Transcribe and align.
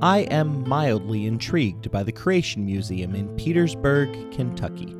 I 0.00 0.20
am 0.30 0.68
mildly 0.68 1.26
intrigued 1.26 1.90
by 1.90 2.02
the 2.02 2.12
Creation 2.12 2.64
Museum 2.64 3.14
in 3.14 3.28
Petersburg, 3.36 4.30
Kentucky. 4.30 4.94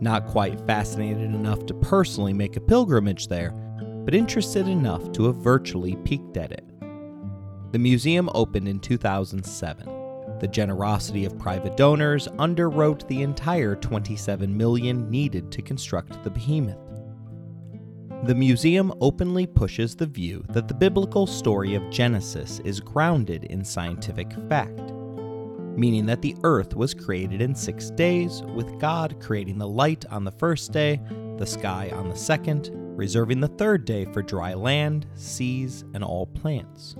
Not 0.00 0.26
quite 0.26 0.60
fascinated 0.66 1.34
enough 1.34 1.66
to 1.66 1.74
personally 1.74 2.32
make 2.32 2.56
a 2.56 2.60
pilgrimage 2.60 3.28
there, 3.28 3.50
but 4.04 4.14
interested 4.14 4.68
enough 4.68 5.10
to 5.12 5.24
have 5.24 5.36
virtually 5.36 5.96
peeked 6.04 6.36
at 6.36 6.52
it. 6.52 6.64
The 7.72 7.78
museum 7.78 8.30
opened 8.34 8.68
in 8.68 8.78
2007. 8.78 9.86
The 10.38 10.48
generosity 10.48 11.24
of 11.24 11.38
private 11.38 11.76
donors 11.76 12.28
underwrote 12.38 13.08
the 13.08 13.22
entire 13.22 13.74
27 13.74 14.56
million 14.56 15.10
needed 15.10 15.50
to 15.50 15.62
construct 15.62 16.22
the 16.22 16.30
behemoth. 16.30 16.85
The 18.26 18.34
museum 18.34 18.92
openly 19.00 19.46
pushes 19.46 19.94
the 19.94 20.06
view 20.06 20.44
that 20.48 20.66
the 20.66 20.74
biblical 20.74 21.28
story 21.28 21.76
of 21.76 21.90
Genesis 21.90 22.58
is 22.64 22.80
grounded 22.80 23.44
in 23.44 23.64
scientific 23.64 24.32
fact, 24.48 24.92
meaning 25.76 26.06
that 26.06 26.22
the 26.22 26.34
earth 26.42 26.74
was 26.74 26.92
created 26.92 27.40
in 27.40 27.54
six 27.54 27.90
days, 27.90 28.42
with 28.42 28.80
God 28.80 29.20
creating 29.20 29.58
the 29.58 29.68
light 29.68 30.04
on 30.10 30.24
the 30.24 30.32
first 30.32 30.72
day, 30.72 31.00
the 31.36 31.46
sky 31.46 31.92
on 31.94 32.08
the 32.08 32.16
second, 32.16 32.70
reserving 32.74 33.38
the 33.38 33.46
third 33.46 33.84
day 33.84 34.04
for 34.06 34.22
dry 34.22 34.54
land, 34.54 35.06
seas, 35.14 35.84
and 35.94 36.02
all 36.02 36.26
plants. 36.26 36.96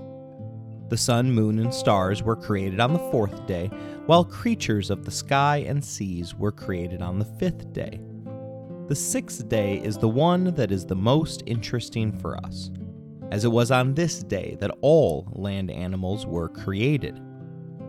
The 0.87 0.95
sun, 0.95 1.29
moon, 1.29 1.59
and 1.59 1.73
stars 1.73 2.23
were 2.23 2.37
created 2.37 2.79
on 2.79 2.93
the 2.93 3.11
fourth 3.11 3.45
day, 3.45 3.67
while 4.05 4.23
creatures 4.23 4.89
of 4.89 5.03
the 5.03 5.11
sky 5.11 5.57
and 5.67 5.83
seas 5.83 6.33
were 6.35 6.53
created 6.53 7.01
on 7.01 7.19
the 7.19 7.25
fifth 7.25 7.73
day. 7.73 7.99
The 8.87 8.95
sixth 8.95 9.49
day 9.49 9.81
is 9.83 9.97
the 9.97 10.07
one 10.07 10.45
that 10.55 10.71
is 10.71 10.85
the 10.85 10.95
most 10.95 11.43
interesting 11.45 12.09
for 12.09 12.37
us, 12.45 12.71
as 13.31 13.43
it 13.43 13.51
was 13.51 13.69
on 13.69 13.93
this 13.93 14.23
day 14.23 14.55
that 14.61 14.71
all 14.79 15.27
land 15.33 15.69
animals 15.69 16.25
were 16.25 16.47
created. 16.47 17.19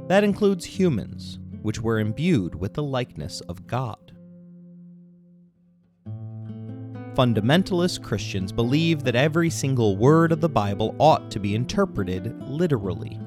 That 0.09 0.25
includes 0.25 0.65
humans, 0.65 1.39
which 1.63 1.81
were 1.81 2.01
imbued 2.01 2.57
with 2.57 2.75
the 2.75 2.83
likeness 2.83 3.41
of 3.43 3.65
God. 3.69 4.13
Fundamentalist 7.15 8.03
Christians 8.03 8.51
believe 8.51 9.05
that 9.05 9.15
every 9.15 9.51
single 9.51 9.97
word 9.97 10.33
of 10.33 10.41
the 10.41 10.49
Bible 10.49 10.97
ought 10.99 11.31
to 11.31 11.39
be 11.39 11.55
interpreted 11.55 12.43
literally. 12.43 13.21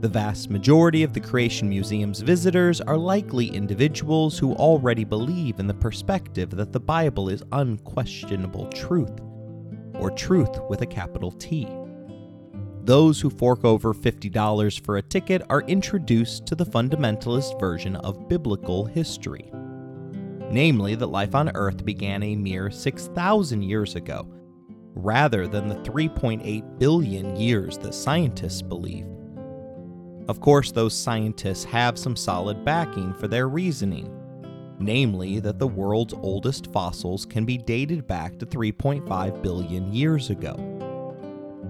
The 0.00 0.08
vast 0.08 0.48
majority 0.48 1.02
of 1.02 1.12
the 1.12 1.18
Creation 1.18 1.68
Museum's 1.68 2.20
visitors 2.20 2.80
are 2.80 2.96
likely 2.96 3.48
individuals 3.48 4.38
who 4.38 4.54
already 4.54 5.02
believe 5.02 5.58
in 5.58 5.66
the 5.66 5.74
perspective 5.74 6.50
that 6.50 6.72
the 6.72 6.78
Bible 6.78 7.28
is 7.28 7.42
unquestionable 7.50 8.68
truth, 8.68 9.18
or 9.94 10.12
truth 10.12 10.56
with 10.68 10.82
a 10.82 10.86
capital 10.86 11.32
T. 11.32 11.66
Those 12.84 13.20
who 13.20 13.28
fork 13.28 13.64
over 13.64 13.92
$50 13.92 14.84
for 14.84 14.98
a 14.98 15.02
ticket 15.02 15.42
are 15.50 15.62
introduced 15.62 16.46
to 16.46 16.54
the 16.54 16.64
fundamentalist 16.64 17.58
version 17.58 17.96
of 17.96 18.28
biblical 18.28 18.84
history. 18.84 19.50
Namely, 20.48 20.94
that 20.94 21.08
life 21.08 21.34
on 21.34 21.50
Earth 21.56 21.84
began 21.84 22.22
a 22.22 22.36
mere 22.36 22.70
6,000 22.70 23.62
years 23.62 23.96
ago, 23.96 24.32
rather 24.94 25.48
than 25.48 25.66
the 25.66 25.74
3.8 25.74 26.78
billion 26.78 27.34
years 27.34 27.76
that 27.78 27.94
scientists 27.94 28.62
believe. 28.62 29.08
Of 30.28 30.40
course, 30.40 30.72
those 30.72 30.94
scientists 30.94 31.64
have 31.64 31.98
some 31.98 32.14
solid 32.14 32.62
backing 32.62 33.14
for 33.14 33.28
their 33.28 33.48
reasoning, 33.48 34.14
namely 34.78 35.40
that 35.40 35.58
the 35.58 35.66
world's 35.66 36.12
oldest 36.12 36.70
fossils 36.70 37.24
can 37.24 37.46
be 37.46 37.56
dated 37.56 38.06
back 38.06 38.38
to 38.38 38.46
3.5 38.46 39.42
billion 39.42 39.90
years 39.90 40.28
ago. 40.28 40.54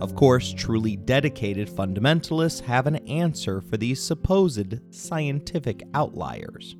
Of 0.01 0.17
course, 0.17 0.53
truly 0.53 0.97
dedicated 0.97 1.69
fundamentalists 1.69 2.61
have 2.63 2.89
an 2.89 2.97
answer 3.09 3.61
for 3.61 3.77
these 3.77 4.03
supposed 4.03 4.75
scientific 4.91 5.85
outliers, 5.95 6.77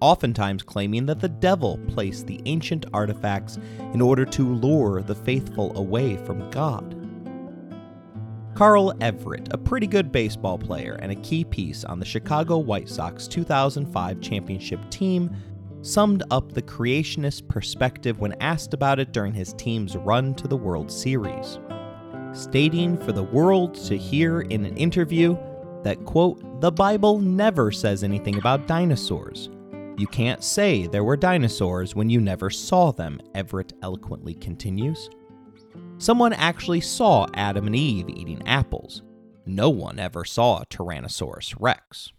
oftentimes 0.00 0.62
claiming 0.62 1.06
that 1.06 1.20
the 1.20 1.28
devil 1.28 1.78
placed 1.88 2.28
the 2.28 2.40
ancient 2.44 2.86
artifacts 2.92 3.58
in 3.94 4.00
order 4.00 4.24
to 4.24 4.54
lure 4.54 5.02
the 5.02 5.14
faithful 5.14 5.76
away 5.76 6.16
from 6.18 6.50
God. 6.50 7.07
Carl 8.58 8.92
Everett, 9.00 9.46
a 9.52 9.56
pretty 9.56 9.86
good 9.86 10.10
baseball 10.10 10.58
player 10.58 10.98
and 11.00 11.12
a 11.12 11.22
key 11.22 11.44
piece 11.44 11.84
on 11.84 12.00
the 12.00 12.04
Chicago 12.04 12.58
White 12.58 12.88
Sox 12.88 13.28
2005 13.28 14.20
championship 14.20 14.80
team, 14.90 15.30
summed 15.82 16.24
up 16.32 16.50
the 16.50 16.62
creationist 16.62 17.46
perspective 17.46 18.18
when 18.18 18.32
asked 18.42 18.74
about 18.74 18.98
it 18.98 19.12
during 19.12 19.32
his 19.32 19.52
team's 19.52 19.94
run 19.94 20.34
to 20.34 20.48
the 20.48 20.56
World 20.56 20.90
Series, 20.90 21.60
stating 22.32 22.98
for 22.98 23.12
the 23.12 23.22
world 23.22 23.74
to 23.84 23.96
hear 23.96 24.40
in 24.40 24.64
an 24.64 24.76
interview 24.76 25.38
that, 25.84 26.04
quote, 26.04 26.60
the 26.60 26.72
Bible 26.72 27.20
never 27.20 27.70
says 27.70 28.02
anything 28.02 28.38
about 28.38 28.66
dinosaurs. 28.66 29.50
You 29.96 30.08
can't 30.08 30.42
say 30.42 30.88
there 30.88 31.04
were 31.04 31.16
dinosaurs 31.16 31.94
when 31.94 32.10
you 32.10 32.20
never 32.20 32.50
saw 32.50 32.90
them, 32.90 33.20
Everett 33.36 33.74
eloquently 33.82 34.34
continues. 34.34 35.08
Someone 36.00 36.32
actually 36.32 36.80
saw 36.80 37.26
Adam 37.34 37.66
and 37.66 37.74
Eve 37.74 38.08
eating 38.08 38.46
apples. 38.46 39.02
No 39.44 39.68
one 39.68 39.98
ever 39.98 40.24
saw 40.24 40.62
Tyrannosaurus 40.70 41.56
rex. 41.58 42.12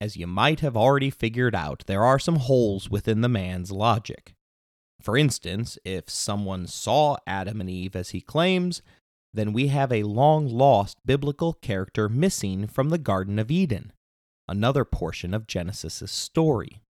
As 0.00 0.16
you 0.16 0.26
might 0.26 0.60
have 0.60 0.78
already 0.78 1.10
figured 1.10 1.54
out, 1.54 1.84
there 1.86 2.02
are 2.02 2.18
some 2.18 2.36
holes 2.36 2.88
within 2.88 3.20
the 3.20 3.28
man's 3.28 3.70
logic. 3.70 4.32
For 4.98 5.18
instance, 5.18 5.78
if 5.84 6.08
someone 6.08 6.66
saw 6.66 7.18
Adam 7.26 7.60
and 7.60 7.68
Eve 7.68 7.94
as 7.94 8.10
he 8.10 8.22
claims, 8.22 8.80
then 9.34 9.52
we 9.52 9.66
have 9.66 9.92
a 9.92 10.04
long 10.04 10.48
lost 10.48 10.96
biblical 11.04 11.52
character 11.52 12.08
missing 12.08 12.66
from 12.66 12.88
the 12.88 12.98
Garden 12.98 13.38
of 13.38 13.50
Eden, 13.50 13.92
another 14.48 14.86
portion 14.86 15.34
of 15.34 15.46
Genesis' 15.46 16.10
story. 16.10 16.80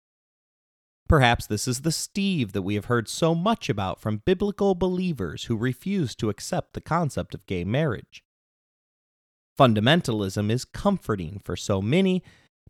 Perhaps 1.10 1.48
this 1.48 1.66
is 1.66 1.80
the 1.80 1.90
Steve 1.90 2.52
that 2.52 2.62
we 2.62 2.76
have 2.76 2.84
heard 2.84 3.08
so 3.08 3.34
much 3.34 3.68
about 3.68 4.00
from 4.00 4.22
biblical 4.24 4.76
believers 4.76 5.46
who 5.46 5.56
refuse 5.56 6.14
to 6.14 6.30
accept 6.30 6.72
the 6.72 6.80
concept 6.80 7.34
of 7.34 7.44
gay 7.46 7.64
marriage. 7.64 8.22
Fundamentalism 9.58 10.52
is 10.52 10.64
comforting 10.64 11.40
for 11.42 11.56
so 11.56 11.82
many 11.82 12.22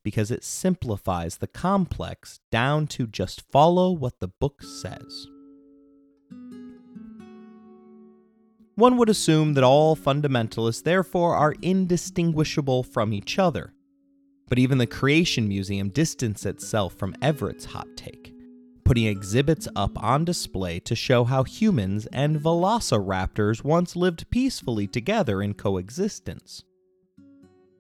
because 0.02 0.30
it 0.30 0.42
simplifies 0.42 1.36
the 1.36 1.46
complex 1.46 2.40
down 2.50 2.86
to 2.86 3.06
just 3.06 3.42
follow 3.52 3.92
what 3.92 4.20
the 4.20 4.28
book 4.28 4.62
says. 4.62 5.26
One 8.74 8.96
would 8.96 9.10
assume 9.10 9.52
that 9.52 9.64
all 9.64 9.94
fundamentalists, 9.94 10.82
therefore, 10.82 11.36
are 11.36 11.54
indistinguishable 11.60 12.84
from 12.84 13.12
each 13.12 13.38
other. 13.38 13.74
But 14.50 14.58
even 14.58 14.78
the 14.78 14.86
Creation 14.86 15.48
Museum 15.48 15.90
distanced 15.90 16.44
itself 16.44 16.94
from 16.94 17.14
Everett's 17.22 17.66
hot 17.66 17.86
take, 17.96 18.34
putting 18.84 19.06
exhibits 19.06 19.68
up 19.76 19.92
on 20.02 20.24
display 20.24 20.80
to 20.80 20.96
show 20.96 21.22
how 21.22 21.44
humans 21.44 22.06
and 22.12 22.40
velociraptors 22.40 23.62
once 23.62 23.94
lived 23.94 24.28
peacefully 24.28 24.88
together 24.88 25.40
in 25.40 25.54
coexistence. 25.54 26.64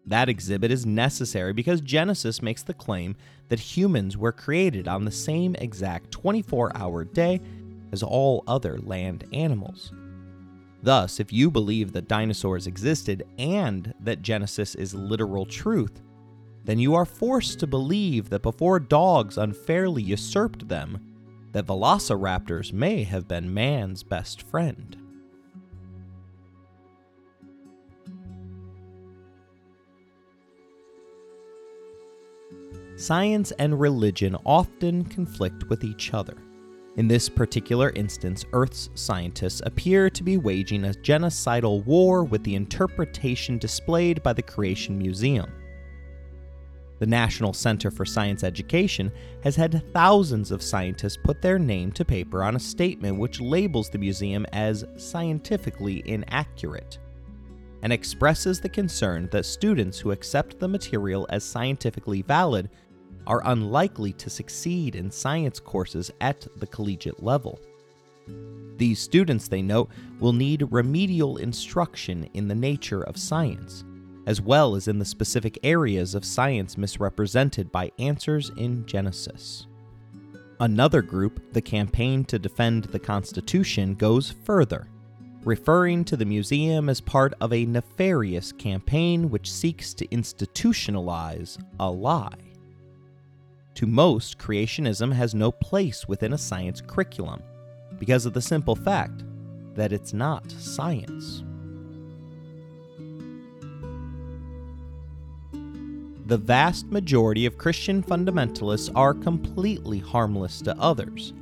That 0.06 0.28
exhibit 0.28 0.70
is 0.70 0.86
necessary 0.86 1.52
because 1.52 1.80
Genesis 1.80 2.40
makes 2.40 2.62
the 2.62 2.72
claim 2.72 3.16
that 3.48 3.58
humans 3.58 4.16
were 4.16 4.32
created 4.32 4.86
on 4.86 5.04
the 5.04 5.10
same 5.10 5.56
exact 5.56 6.12
24 6.12 6.76
hour 6.76 7.04
day 7.04 7.40
as 7.90 8.04
all 8.04 8.44
other 8.46 8.78
land 8.78 9.24
animals. 9.32 9.92
Thus, 10.84 11.18
if 11.18 11.32
you 11.32 11.50
believe 11.50 11.92
that 11.92 12.08
dinosaurs 12.08 12.68
existed 12.68 13.24
and 13.38 13.92
that 14.00 14.22
Genesis 14.22 14.76
is 14.76 14.94
literal 14.94 15.44
truth, 15.44 16.00
then 16.64 16.78
you 16.78 16.94
are 16.94 17.06
forced 17.06 17.58
to 17.60 17.66
believe 17.66 18.30
that 18.30 18.42
before 18.42 18.78
dogs 18.78 19.38
unfairly 19.38 20.02
usurped 20.02 20.68
them, 20.68 20.98
that 21.52 21.66
velociraptors 21.66 22.72
may 22.72 23.02
have 23.02 23.26
been 23.26 23.52
man's 23.52 24.02
best 24.02 24.42
friend. 24.42 24.96
Science 32.96 33.50
and 33.52 33.80
religion 33.80 34.36
often 34.44 35.02
conflict 35.04 35.68
with 35.70 35.84
each 35.84 36.12
other. 36.12 36.36
In 36.96 37.08
this 37.08 37.30
particular 37.30 37.90
instance, 37.96 38.44
Earth's 38.52 38.90
scientists 38.94 39.62
appear 39.64 40.10
to 40.10 40.22
be 40.22 40.36
waging 40.36 40.84
a 40.84 40.88
genocidal 40.88 41.82
war 41.86 42.24
with 42.24 42.44
the 42.44 42.56
interpretation 42.56 43.56
displayed 43.56 44.22
by 44.22 44.34
the 44.34 44.42
Creation 44.42 44.98
Museum. 44.98 45.50
The 47.00 47.06
National 47.06 47.54
Center 47.54 47.90
for 47.90 48.04
Science 48.04 48.44
Education 48.44 49.10
has 49.42 49.56
had 49.56 49.82
thousands 49.94 50.50
of 50.50 50.62
scientists 50.62 51.16
put 51.16 51.40
their 51.40 51.58
name 51.58 51.92
to 51.92 52.04
paper 52.04 52.42
on 52.44 52.56
a 52.56 52.60
statement 52.60 53.18
which 53.18 53.40
labels 53.40 53.88
the 53.88 53.96
museum 53.98 54.44
as 54.52 54.84
scientifically 54.98 56.02
inaccurate 56.04 56.98
and 57.82 57.90
expresses 57.90 58.60
the 58.60 58.68
concern 58.68 59.30
that 59.32 59.46
students 59.46 59.98
who 59.98 60.10
accept 60.10 60.58
the 60.58 60.68
material 60.68 61.26
as 61.30 61.42
scientifically 61.42 62.20
valid 62.20 62.68
are 63.26 63.40
unlikely 63.46 64.12
to 64.12 64.28
succeed 64.28 64.94
in 64.94 65.10
science 65.10 65.58
courses 65.58 66.10
at 66.20 66.46
the 66.56 66.66
collegiate 66.66 67.22
level. 67.22 67.58
These 68.76 69.00
students, 69.00 69.48
they 69.48 69.62
note, 69.62 69.90
will 70.18 70.34
need 70.34 70.66
remedial 70.70 71.38
instruction 71.38 72.28
in 72.34 72.46
the 72.46 72.54
nature 72.54 73.02
of 73.04 73.16
science, 73.16 73.84
as 74.26 74.40
well 74.40 74.74
as 74.74 74.88
in 74.88 74.98
the 74.98 75.04
specific 75.04 75.58
areas 75.62 76.14
of 76.14 76.24
science 76.24 76.76
misrepresented 76.76 77.72
by 77.72 77.90
answers 77.98 78.50
in 78.56 78.84
Genesis. 78.86 79.66
Another 80.60 81.00
group, 81.00 81.52
the 81.52 81.62
Campaign 81.62 82.24
to 82.24 82.38
Defend 82.38 82.84
the 82.84 82.98
Constitution, 82.98 83.94
goes 83.94 84.30
further, 84.44 84.88
referring 85.42 86.04
to 86.04 86.16
the 86.16 86.24
museum 86.24 86.88
as 86.88 87.00
part 87.00 87.32
of 87.40 87.52
a 87.52 87.64
nefarious 87.64 88.52
campaign 88.52 89.30
which 89.30 89.50
seeks 89.50 89.94
to 89.94 90.06
institutionalize 90.08 91.58
a 91.78 91.90
lie. 91.90 92.34
To 93.76 93.86
most, 93.86 94.38
creationism 94.38 95.12
has 95.12 95.34
no 95.34 95.50
place 95.50 96.06
within 96.06 96.34
a 96.34 96.38
science 96.38 96.82
curriculum 96.82 97.42
because 97.98 98.26
of 98.26 98.34
the 98.34 98.42
simple 98.42 98.76
fact 98.76 99.24
that 99.74 99.92
it's 99.92 100.12
not 100.12 100.50
science. 100.50 101.42
The 106.30 106.38
vast 106.38 106.86
majority 106.86 107.44
of 107.44 107.58
Christian 107.58 108.04
fundamentalists 108.04 108.88
are 108.94 109.14
completely 109.14 109.98
harmless 109.98 110.62
to 110.62 110.78
others. 110.78 111.32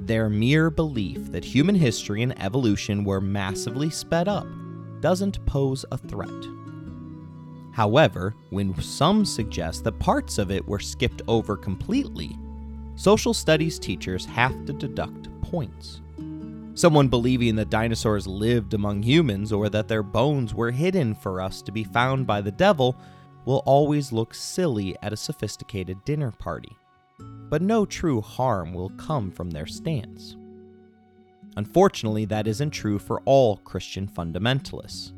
Their 0.00 0.28
mere 0.28 0.68
belief 0.68 1.30
that 1.30 1.44
human 1.44 1.76
history 1.76 2.24
and 2.24 2.36
evolution 2.42 3.04
were 3.04 3.20
massively 3.20 3.88
sped 3.88 4.26
up 4.26 4.48
doesn't 4.98 5.46
pose 5.46 5.84
a 5.92 5.96
threat. 5.96 6.28
However, 7.72 8.34
when 8.48 8.74
some 8.82 9.24
suggest 9.24 9.84
that 9.84 10.00
parts 10.00 10.38
of 10.38 10.50
it 10.50 10.66
were 10.66 10.80
skipped 10.80 11.22
over 11.28 11.56
completely, 11.56 12.36
social 12.96 13.32
studies 13.32 13.78
teachers 13.78 14.24
have 14.26 14.64
to 14.66 14.72
deduct 14.72 15.28
points. 15.40 16.00
Someone 16.74 17.06
believing 17.06 17.54
that 17.54 17.70
dinosaurs 17.70 18.26
lived 18.26 18.74
among 18.74 19.04
humans 19.04 19.52
or 19.52 19.68
that 19.68 19.86
their 19.86 20.02
bones 20.02 20.52
were 20.52 20.72
hidden 20.72 21.14
for 21.14 21.40
us 21.40 21.62
to 21.62 21.70
be 21.70 21.84
found 21.84 22.26
by 22.26 22.40
the 22.40 22.50
devil 22.50 22.96
will 23.50 23.64
always 23.66 24.12
look 24.12 24.32
silly 24.32 24.96
at 25.02 25.12
a 25.12 25.16
sophisticated 25.16 26.04
dinner 26.04 26.30
party. 26.30 26.70
But 27.18 27.62
no 27.62 27.84
true 27.84 28.20
harm 28.20 28.72
will 28.72 28.90
come 28.90 29.32
from 29.32 29.50
their 29.50 29.66
stance. 29.66 30.36
Unfortunately, 31.56 32.24
that 32.26 32.46
isn't 32.46 32.70
true 32.70 33.00
for 33.00 33.20
all 33.24 33.56
Christian 33.56 34.06
fundamentalists. 34.06 35.10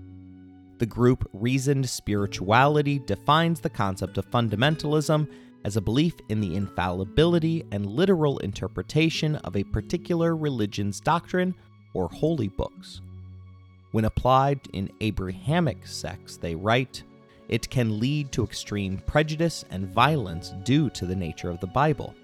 The 0.79 0.87
group 0.87 1.29
Reasoned 1.35 1.87
Spirituality 1.87 3.01
defines 3.01 3.61
the 3.61 3.69
concept 3.69 4.17
of 4.17 4.31
fundamentalism 4.31 5.29
as 5.67 5.77
a 5.77 5.83
belief 5.83 6.15
in 6.31 6.41
the 6.41 6.57
infallibility 6.57 7.67
and 7.71 7.85
literal 7.85 8.39
interpretation 8.39 9.37
of 9.37 9.57
a 9.57 9.65
particular 9.65 10.35
religion's 10.35 11.01
doctrine 11.01 11.55
or 11.93 12.09
holy 12.09 12.49
books. 12.49 13.03
When 13.91 14.07
applied 14.07 14.61
in 14.73 14.89
Abrahamic 15.03 15.87
sects, 15.87 16.39
they 16.39 16.55
write, 16.55 17.03
it 17.53 17.69
can 17.71 18.01
lead 18.01 18.33
to 18.33 18.43
extreme 18.45 18.99
prejudice 19.07 19.65
and 19.71 19.87
violence 19.87 20.55
due 20.65 20.91
to 20.91 21.07
the 21.07 21.15
nature 21.15 21.51
of 21.51 21.61
the 21.61 21.67
Bible. 21.67 22.15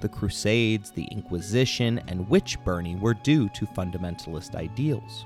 The 0.00 0.08
Crusades, 0.08 0.90
the 0.90 1.08
Inquisition, 1.10 2.00
and 2.08 2.28
witch 2.28 2.58
burning 2.64 3.00
were 3.00 3.14
due 3.14 3.48
to 3.50 3.66
fundamentalist 3.66 4.54
ideals. 4.54 5.24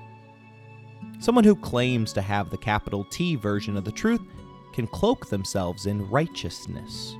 Someone 1.18 1.44
who 1.44 1.56
claims 1.56 2.12
to 2.12 2.22
have 2.22 2.50
the 2.50 2.58
capital 2.58 3.04
T 3.04 3.36
version 3.36 3.76
of 3.76 3.84
the 3.84 3.92
truth 3.92 4.22
can 4.72 4.86
cloak 4.86 5.28
themselves 5.28 5.86
in 5.86 6.08
righteousness 6.08 7.16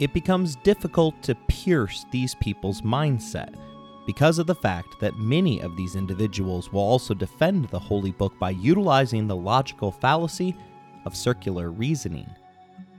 it 0.00 0.14
becomes 0.14 0.56
difficult 0.56 1.22
to 1.22 1.34
pierce 1.46 2.06
these 2.10 2.34
people's 2.36 2.80
mindset 2.80 3.54
because 4.06 4.38
of 4.38 4.46
the 4.46 4.54
fact 4.54 4.98
that 4.98 5.18
many 5.18 5.60
of 5.60 5.76
these 5.76 5.94
individuals 5.94 6.72
will 6.72 6.80
also 6.80 7.12
defend 7.12 7.66
the 7.66 7.78
Holy 7.78 8.10
Book 8.12 8.32
by 8.38 8.50
utilizing 8.50 9.26
the 9.26 9.36
logical 9.36 9.92
fallacy 9.92 10.56
of 11.04 11.16
circular 11.16 11.70
reasoning, 11.70 12.28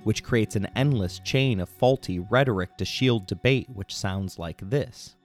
which 0.03 0.23
creates 0.23 0.55
an 0.55 0.67
endless 0.75 1.19
chain 1.19 1.59
of 1.59 1.69
faulty 1.69 2.19
rhetoric 2.19 2.77
to 2.77 2.85
shield 2.85 3.27
debate 3.27 3.69
which 3.69 3.95
sounds 3.95 4.39
like 4.39 4.69
this 4.69 5.15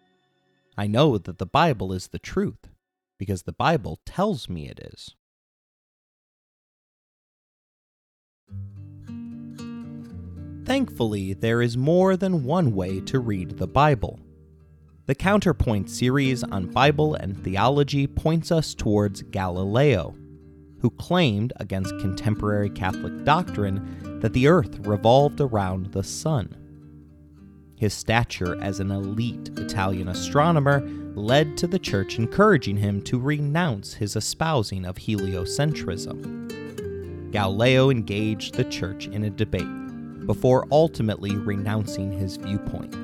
I 0.76 0.86
know 0.86 1.16
that 1.16 1.38
the 1.38 1.46
Bible 1.46 1.92
is 1.92 2.08
the 2.08 2.18
truth 2.18 2.68
because 3.18 3.42
the 3.42 3.52
Bible 3.52 3.98
tells 4.04 4.48
me 4.48 4.68
it 4.68 4.78
is. 4.92 5.14
Thankfully, 10.66 11.32
there 11.32 11.62
is 11.62 11.76
more 11.76 12.16
than 12.16 12.44
one 12.44 12.74
way 12.74 13.00
to 13.02 13.20
read 13.20 13.56
the 13.56 13.68
Bible. 13.68 14.18
The 15.06 15.14
Counterpoint 15.14 15.88
series 15.88 16.42
on 16.42 16.66
Bible 16.66 17.14
and 17.14 17.42
theology 17.42 18.08
points 18.08 18.50
us 18.50 18.74
towards 18.74 19.22
Galileo, 19.22 20.16
who 20.80 20.90
claimed 20.90 21.52
against 21.56 21.98
contemporary 21.98 22.70
Catholic 22.70 23.24
doctrine 23.24 24.20
that 24.20 24.32
the 24.32 24.48
earth 24.48 24.86
revolved 24.86 25.40
around 25.40 25.92
the 25.92 26.02
sun. 26.02 26.56
His 27.76 27.92
stature 27.92 28.60
as 28.62 28.80
an 28.80 28.90
elite 28.90 29.50
Italian 29.58 30.08
astronomer 30.08 30.80
led 31.14 31.56
to 31.58 31.66
the 31.66 31.78
church 31.78 32.18
encouraging 32.18 32.78
him 32.78 33.02
to 33.02 33.18
renounce 33.18 33.94
his 33.94 34.16
espousing 34.16 34.84
of 34.84 34.96
heliocentrism. 34.96 37.32
Galileo 37.32 37.90
engaged 37.90 38.54
the 38.54 38.64
church 38.64 39.08
in 39.08 39.24
a 39.24 39.30
debate 39.30 40.26
before 40.26 40.66
ultimately 40.70 41.36
renouncing 41.36 42.10
his 42.10 42.36
viewpoint, 42.36 42.94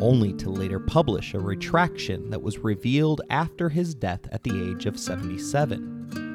only 0.00 0.32
to 0.34 0.50
later 0.50 0.78
publish 0.78 1.34
a 1.34 1.40
retraction 1.40 2.30
that 2.30 2.42
was 2.42 2.58
revealed 2.58 3.20
after 3.30 3.68
his 3.68 3.94
death 3.94 4.26
at 4.32 4.44
the 4.44 4.70
age 4.70 4.86
of 4.86 4.98
77. 4.98 6.29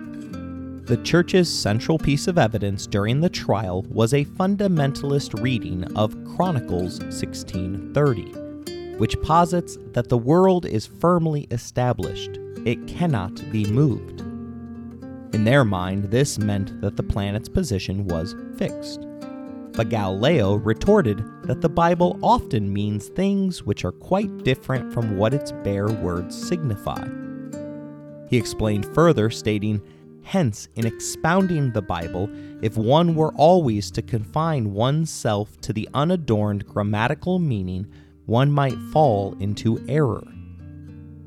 The 0.86 0.98
church's 0.98 1.52
central 1.52 1.98
piece 1.98 2.28
of 2.28 2.38
evidence 2.38 2.86
during 2.86 3.20
the 3.20 3.28
trial 3.28 3.82
was 3.90 4.14
a 4.14 4.24
fundamentalist 4.24 5.42
reading 5.42 5.84
of 5.96 6.16
Chronicles 6.36 7.00
16:30, 7.10 9.00
which 9.00 9.20
posits 9.24 9.80
that 9.94 10.10
the 10.10 10.18
world 10.20 10.68
is 10.68 10.86
firmly 10.86 11.48
established. 11.50 12.38
It 12.66 12.86
cannot 12.86 13.42
be 13.52 13.66
moved. 13.66 14.22
In 15.34 15.44
their 15.44 15.66
mind, 15.66 16.12
this 16.12 16.38
meant 16.38 16.80
that 16.82 16.98
the 16.98 17.04
planet's 17.04 17.50
position 17.50 18.06
was 18.06 18.36
fixed. 18.56 19.08
But 19.74 19.90
Galileo 19.90 20.54
retorted 20.54 21.26
that 21.46 21.62
the 21.62 21.68
Bible 21.68 22.20
often 22.22 22.72
means 22.72 23.08
things 23.08 23.64
which 23.64 23.86
are 23.86 23.92
quite 23.92 24.44
different 24.44 24.94
from 24.94 25.18
what 25.18 25.34
its 25.34 25.52
bare 25.64 25.90
words 25.90 26.36
signify. 26.48 27.08
He 28.30 28.38
explained 28.38 28.86
further, 28.94 29.32
stating, 29.32 29.82
Hence, 30.26 30.68
in 30.76 30.88
expounding 30.88 31.72
the 31.72 31.84
Bible, 31.84 32.28
if 32.62 32.78
one 32.78 33.14
were 33.14 33.32
always 33.36 33.92
to 33.92 34.02
confine 34.02 34.74
oneself 34.74 35.62
to 35.62 35.72
the 35.72 35.88
unadorned 35.94 36.66
grammatical 36.66 37.38
meaning, 37.38 37.86
one 38.26 38.52
might 38.52 38.78
fall 38.92 39.36
into 39.40 39.86
error. 39.88 40.24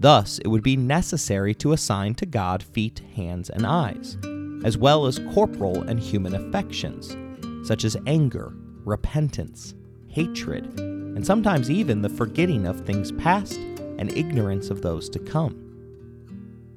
Thus, 0.00 0.40
it 0.40 0.48
would 0.48 0.64
be 0.64 0.76
necessary 0.76 1.54
to 1.54 1.72
assign 1.72 2.16
to 2.16 2.26
God 2.26 2.60
feet, 2.60 3.00
hands, 3.14 3.50
and 3.50 3.64
eyes, 3.64 4.18
as 4.64 4.76
well 4.76 5.06
as 5.06 5.20
corporal 5.32 5.82
and 5.84 6.00
human 6.00 6.34
affections 6.34 7.16
such 7.66 7.84
as 7.84 7.96
anger, 8.06 8.52
repentance, 8.84 9.74
hatred, 10.08 10.80
and 10.80 11.24
sometimes 11.24 11.70
even 11.70 12.02
the 12.02 12.08
forgetting 12.08 12.66
of 12.66 12.80
things 12.80 13.12
past 13.12 13.58
and 13.98 14.12
ignorance 14.16 14.70
of 14.70 14.82
those 14.82 15.08
to 15.10 15.20
come. 15.20 15.67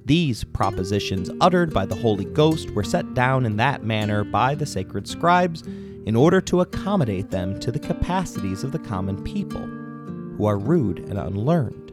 These 0.06 0.44
propositions, 0.44 1.30
uttered 1.42 1.74
by 1.74 1.86
the 1.86 1.96
Holy 1.96 2.26
Ghost, 2.26 2.72
were 2.72 2.84
set 2.84 3.14
down 3.14 3.46
in 3.46 3.58
that 3.58 3.84
manner 3.84 4.24
by 4.24 4.56
the 4.56 4.66
sacred 4.66 5.08
scribes 5.08 5.62
in 6.06 6.16
order 6.16 6.42
to 6.42 6.62
accommodate 6.62 7.30
them 7.30 7.60
to 7.60 7.72
the 7.72 7.80
capacities 7.80 8.64
of 8.64 8.72
the 8.72 8.80
common 8.80 9.24
people, 9.24 9.62
who 9.62 10.46
are 10.46 10.58
rude 10.58 11.00
and 11.00 11.20
unlearned. 11.20 11.92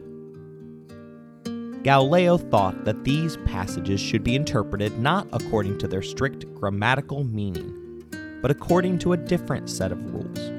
Galileo 1.83 2.37
thought 2.37 2.83
that 2.83 3.03
these 3.03 3.37
passages 3.45 4.01
should 4.01 4.23
be 4.23 4.35
interpreted 4.35 4.97
not 4.99 5.27
according 5.31 5.77
to 5.77 5.87
their 5.87 6.01
strict 6.01 6.51
grammatical 6.55 7.23
meaning, 7.23 8.03
but 8.41 8.51
according 8.51 8.97
to 8.99 9.13
a 9.13 9.17
different 9.17 9.69
set 9.69 9.91
of 9.91 10.13
rules, 10.13 10.51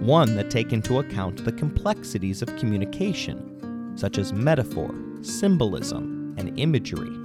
one 0.00 0.34
that 0.34 0.50
take 0.50 0.72
into 0.72 0.98
account 0.98 1.44
the 1.44 1.52
complexities 1.52 2.42
of 2.42 2.56
communication, 2.56 3.92
such 3.96 4.18
as 4.18 4.32
metaphor, 4.32 4.92
symbolism, 5.22 6.19
and 6.40 6.58
imagery. 6.58 7.16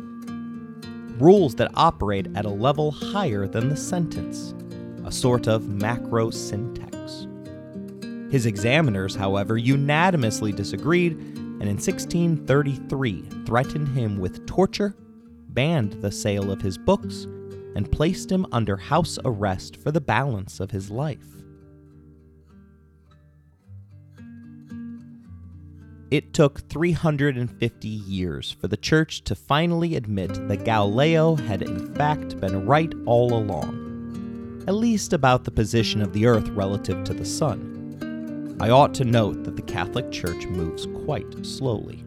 Rules 1.17 1.55
that 1.55 1.71
operate 1.73 2.27
at 2.35 2.45
a 2.45 2.49
level 2.49 2.91
higher 2.91 3.47
than 3.47 3.69
the 3.69 3.77
sentence, 3.77 4.53
a 5.05 5.11
sort 5.11 5.47
of 5.47 5.69
macro 5.69 6.29
syntax. 6.29 7.27
His 8.29 8.45
examiners, 8.45 9.15
however, 9.15 9.57
unanimously 9.57 10.51
disagreed 10.51 11.13
and 11.13 11.63
in 11.63 11.77
1633 11.77 13.23
threatened 13.45 13.87
him 13.87 14.19
with 14.19 14.45
torture, 14.45 14.93
banned 15.49 15.93
the 16.01 16.11
sale 16.11 16.51
of 16.51 16.61
his 16.61 16.77
books, 16.77 17.23
and 17.75 17.91
placed 17.91 18.29
him 18.29 18.45
under 18.51 18.75
house 18.75 19.17
arrest 19.23 19.77
for 19.77 19.91
the 19.91 20.01
balance 20.01 20.59
of 20.59 20.71
his 20.71 20.91
life. 20.91 21.34
It 26.15 26.33
took 26.33 26.61
350 26.69 27.89
years 27.89 28.49
for 28.49 28.69
the 28.69 28.77
Church 28.77 29.21
to 29.25 29.35
finally 29.35 29.97
admit 29.97 30.47
that 30.47 30.63
Galileo 30.63 31.35
had 31.35 31.61
in 31.61 31.93
fact 31.93 32.39
been 32.39 32.65
right 32.65 32.93
all 33.05 33.33
along, 33.33 34.63
at 34.65 34.75
least 34.75 35.11
about 35.11 35.43
the 35.43 35.51
position 35.51 36.01
of 36.01 36.13
the 36.13 36.25
Earth 36.25 36.47
relative 36.51 37.03
to 37.03 37.13
the 37.13 37.25
Sun. 37.25 38.55
I 38.61 38.69
ought 38.69 38.93
to 38.93 39.03
note 39.03 39.43
that 39.43 39.57
the 39.57 39.61
Catholic 39.61 40.09
Church 40.09 40.45
moves 40.45 40.87
quite 41.03 41.45
slowly. 41.45 42.05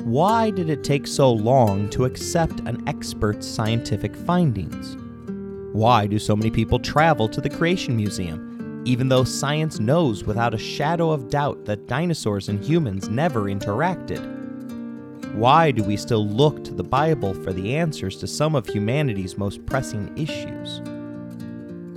Why 0.00 0.50
did 0.50 0.68
it 0.68 0.84
take 0.84 1.06
so 1.06 1.32
long 1.32 1.88
to 1.88 2.04
accept 2.04 2.60
an 2.68 2.86
expert's 2.86 3.46
scientific 3.46 4.14
findings? 4.14 4.98
Why 5.74 6.06
do 6.06 6.18
so 6.18 6.36
many 6.36 6.50
people 6.50 6.78
travel 6.78 7.30
to 7.30 7.40
the 7.40 7.48
Creation 7.48 7.96
Museum, 7.96 8.53
even 8.84 9.08
though 9.08 9.24
science 9.24 9.80
knows 9.80 10.24
without 10.24 10.54
a 10.54 10.58
shadow 10.58 11.10
of 11.10 11.28
doubt 11.28 11.64
that 11.64 11.86
dinosaurs 11.86 12.48
and 12.48 12.64
humans 12.64 13.08
never 13.08 13.44
interacted? 13.44 14.22
Why 15.34 15.70
do 15.70 15.82
we 15.82 15.96
still 15.96 16.26
look 16.26 16.62
to 16.64 16.74
the 16.74 16.84
Bible 16.84 17.34
for 17.34 17.52
the 17.52 17.76
answers 17.76 18.16
to 18.18 18.26
some 18.26 18.54
of 18.54 18.66
humanity's 18.66 19.36
most 19.36 19.64
pressing 19.66 20.16
issues? 20.16 20.80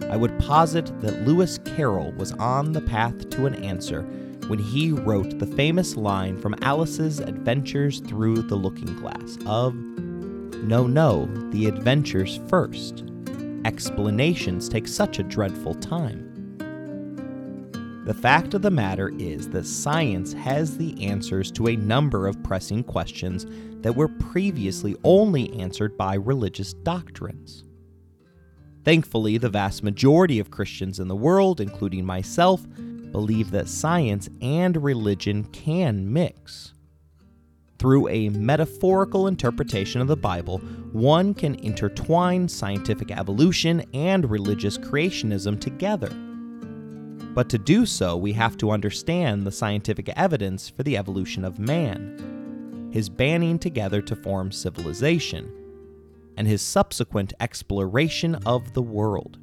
I 0.09 0.15
would 0.15 0.39
posit 0.39 0.99
that 1.01 1.27
Lewis 1.27 1.59
Carroll 1.59 2.13
was 2.13 2.31
on 2.33 2.71
the 2.71 2.81
path 2.81 3.29
to 3.31 3.45
an 3.45 3.55
answer 3.63 4.03
when 4.47 4.57
he 4.57 4.91
wrote 4.91 5.37
the 5.37 5.45
famous 5.45 5.97
line 5.97 6.39
from 6.39 6.55
Alice's 6.61 7.19
Adventures 7.19 7.99
Through 7.99 8.43
the 8.43 8.55
Looking 8.55 8.95
Glass 8.95 9.37
of, 9.45 9.75
No, 9.75 10.87
no, 10.87 11.25
the 11.51 11.67
adventures 11.67 12.39
first. 12.47 13.03
Explanations 13.65 14.69
take 14.69 14.87
such 14.87 15.19
a 15.19 15.23
dreadful 15.23 15.75
time. 15.75 16.26
The 18.07 18.13
fact 18.13 18.53
of 18.53 18.61
the 18.61 18.71
matter 18.71 19.11
is 19.19 19.49
that 19.49 19.65
science 19.65 20.31
has 20.31 20.77
the 20.77 21.05
answers 21.05 21.51
to 21.51 21.67
a 21.67 21.75
number 21.75 22.25
of 22.25 22.41
pressing 22.41 22.85
questions 22.85 23.45
that 23.81 23.97
were 23.97 24.07
previously 24.07 24.95
only 25.03 25.51
answered 25.59 25.97
by 25.97 26.15
religious 26.15 26.71
doctrines. 26.71 27.65
Thankfully, 28.85 29.37
the 29.37 29.49
vast 29.49 29.83
majority 29.83 30.39
of 30.39 30.51
Christians 30.51 31.01
in 31.01 31.09
the 31.09 31.17
world, 31.17 31.59
including 31.59 32.05
myself, 32.05 32.65
believe 33.11 33.51
that 33.51 33.67
science 33.67 34.29
and 34.41 34.81
religion 34.81 35.43
can 35.43 36.13
mix. 36.13 36.73
Through 37.77 38.07
a 38.07 38.29
metaphorical 38.29 39.27
interpretation 39.27 39.99
of 39.99 40.07
the 40.07 40.15
Bible, 40.15 40.59
one 40.93 41.33
can 41.33 41.55
intertwine 41.55 42.47
scientific 42.47 43.11
evolution 43.11 43.83
and 43.93 44.31
religious 44.31 44.77
creationism 44.77 45.59
together. 45.59 46.09
But 47.37 47.49
to 47.49 47.59
do 47.59 47.85
so, 47.85 48.17
we 48.17 48.33
have 48.33 48.57
to 48.57 48.71
understand 48.71 49.45
the 49.45 49.51
scientific 49.51 50.09
evidence 50.15 50.69
for 50.69 50.81
the 50.81 50.97
evolution 50.97 51.45
of 51.45 51.59
man, 51.59 52.89
his 52.91 53.09
banding 53.09 53.59
together 53.59 54.01
to 54.01 54.15
form 54.15 54.51
civilization, 54.51 55.53
and 56.35 56.47
his 56.47 56.63
subsequent 56.63 57.33
exploration 57.39 58.33
of 58.47 58.73
the 58.73 58.81
world. 58.81 59.37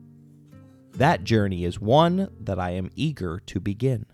That 0.95 1.23
journey 1.23 1.65
is 1.65 1.79
one 1.79 2.31
that 2.41 2.59
I 2.59 2.71
am 2.71 2.91
eager 2.97 3.39
to 3.47 3.61
begin. 3.61 4.07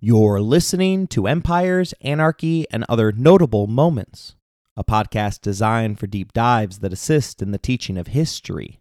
You're 0.00 0.42
listening 0.42 1.06
to 1.06 1.26
Empires, 1.26 1.94
Anarchy, 2.02 2.66
and 2.70 2.84
Other 2.90 3.10
Notable 3.10 3.66
Moments, 3.66 4.34
a 4.80 4.84
podcast 4.84 5.42
designed 5.42 5.98
for 5.98 6.06
deep 6.06 6.32
dives 6.32 6.78
that 6.78 6.90
assist 6.92 7.42
in 7.42 7.50
the 7.50 7.58
teaching 7.58 7.98
of 7.98 8.06
history. 8.06 8.80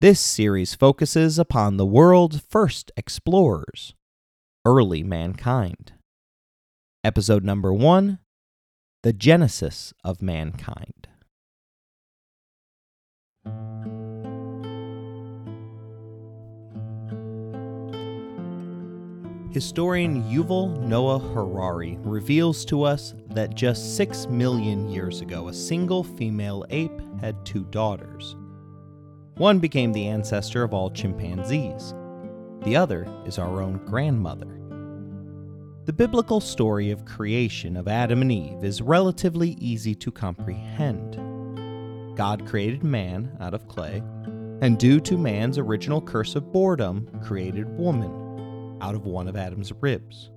This 0.00 0.18
series 0.18 0.74
focuses 0.74 1.38
upon 1.38 1.76
the 1.76 1.86
world's 1.86 2.40
first 2.40 2.90
explorers, 2.96 3.94
early 4.64 5.04
mankind. 5.04 5.92
Episode 7.04 7.44
number 7.44 7.72
one 7.72 8.18
the 9.04 9.12
genesis 9.12 9.94
of 10.02 10.20
mankind. 10.20 11.06
Historian 19.56 20.22
Yuval 20.24 20.78
Noah 20.82 21.18
Harari 21.18 21.96
reveals 22.02 22.62
to 22.66 22.82
us 22.82 23.14
that 23.30 23.54
just 23.54 23.96
six 23.96 24.26
million 24.26 24.90
years 24.90 25.22
ago, 25.22 25.48
a 25.48 25.54
single 25.54 26.04
female 26.04 26.66
ape 26.68 27.00
had 27.22 27.42
two 27.46 27.64
daughters. 27.70 28.36
One 29.38 29.58
became 29.58 29.94
the 29.94 30.08
ancestor 30.08 30.62
of 30.62 30.74
all 30.74 30.90
chimpanzees, 30.90 31.94
the 32.64 32.76
other 32.76 33.10
is 33.24 33.38
our 33.38 33.62
own 33.62 33.80
grandmother. 33.86 34.60
The 35.86 35.92
biblical 35.94 36.42
story 36.42 36.90
of 36.90 37.06
creation 37.06 37.78
of 37.78 37.88
Adam 37.88 38.20
and 38.20 38.30
Eve 38.30 38.62
is 38.62 38.82
relatively 38.82 39.52
easy 39.52 39.94
to 39.94 40.10
comprehend. 40.12 41.14
God 42.14 42.46
created 42.46 42.84
man 42.84 43.34
out 43.40 43.54
of 43.54 43.68
clay, 43.68 44.02
and 44.60 44.78
due 44.78 45.00
to 45.00 45.16
man's 45.16 45.56
original 45.56 46.02
curse 46.02 46.36
of 46.36 46.52
boredom, 46.52 47.08
created 47.24 47.66
woman 47.78 48.25
out 48.80 48.94
of 48.94 49.06
one 49.06 49.28
of 49.28 49.36
Adam's 49.36 49.72
ribs. 49.80 50.30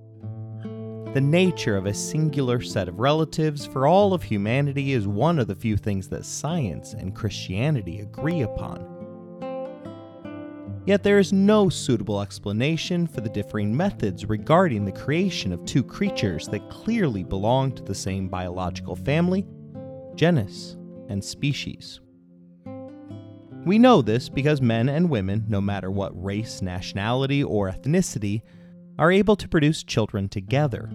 The 1.12 1.20
nature 1.20 1.76
of 1.76 1.86
a 1.86 1.94
singular 1.94 2.60
set 2.60 2.88
of 2.88 3.00
relatives 3.00 3.66
for 3.66 3.86
all 3.86 4.14
of 4.14 4.22
humanity 4.22 4.92
is 4.92 5.08
one 5.08 5.40
of 5.40 5.48
the 5.48 5.56
few 5.56 5.76
things 5.76 6.08
that 6.10 6.24
science 6.24 6.92
and 6.92 7.16
Christianity 7.16 7.98
agree 7.98 8.42
upon. 8.42 8.86
Yet 10.86 11.02
there 11.02 11.18
is 11.18 11.32
no 11.32 11.68
suitable 11.68 12.22
explanation 12.22 13.06
for 13.06 13.20
the 13.20 13.28
differing 13.28 13.76
methods 13.76 14.24
regarding 14.24 14.84
the 14.84 14.92
creation 14.92 15.52
of 15.52 15.64
two 15.64 15.82
creatures 15.82 16.46
that 16.48 16.70
clearly 16.70 17.24
belong 17.24 17.72
to 17.72 17.82
the 17.82 17.94
same 17.94 18.28
biological 18.28 18.96
family, 18.96 19.46
genus, 20.14 20.76
and 21.08 21.22
species. 21.22 22.00
We 23.64 23.78
know 23.78 24.00
this 24.02 24.28
because 24.28 24.62
men 24.62 24.88
and 24.88 25.10
women, 25.10 25.44
no 25.48 25.60
matter 25.60 25.90
what 25.90 26.22
race, 26.22 26.62
nationality, 26.62 27.42
or 27.44 27.70
ethnicity, 27.70 28.42
are 28.98 29.12
able 29.12 29.36
to 29.36 29.48
produce 29.48 29.82
children 29.82 30.28
together. 30.28 30.90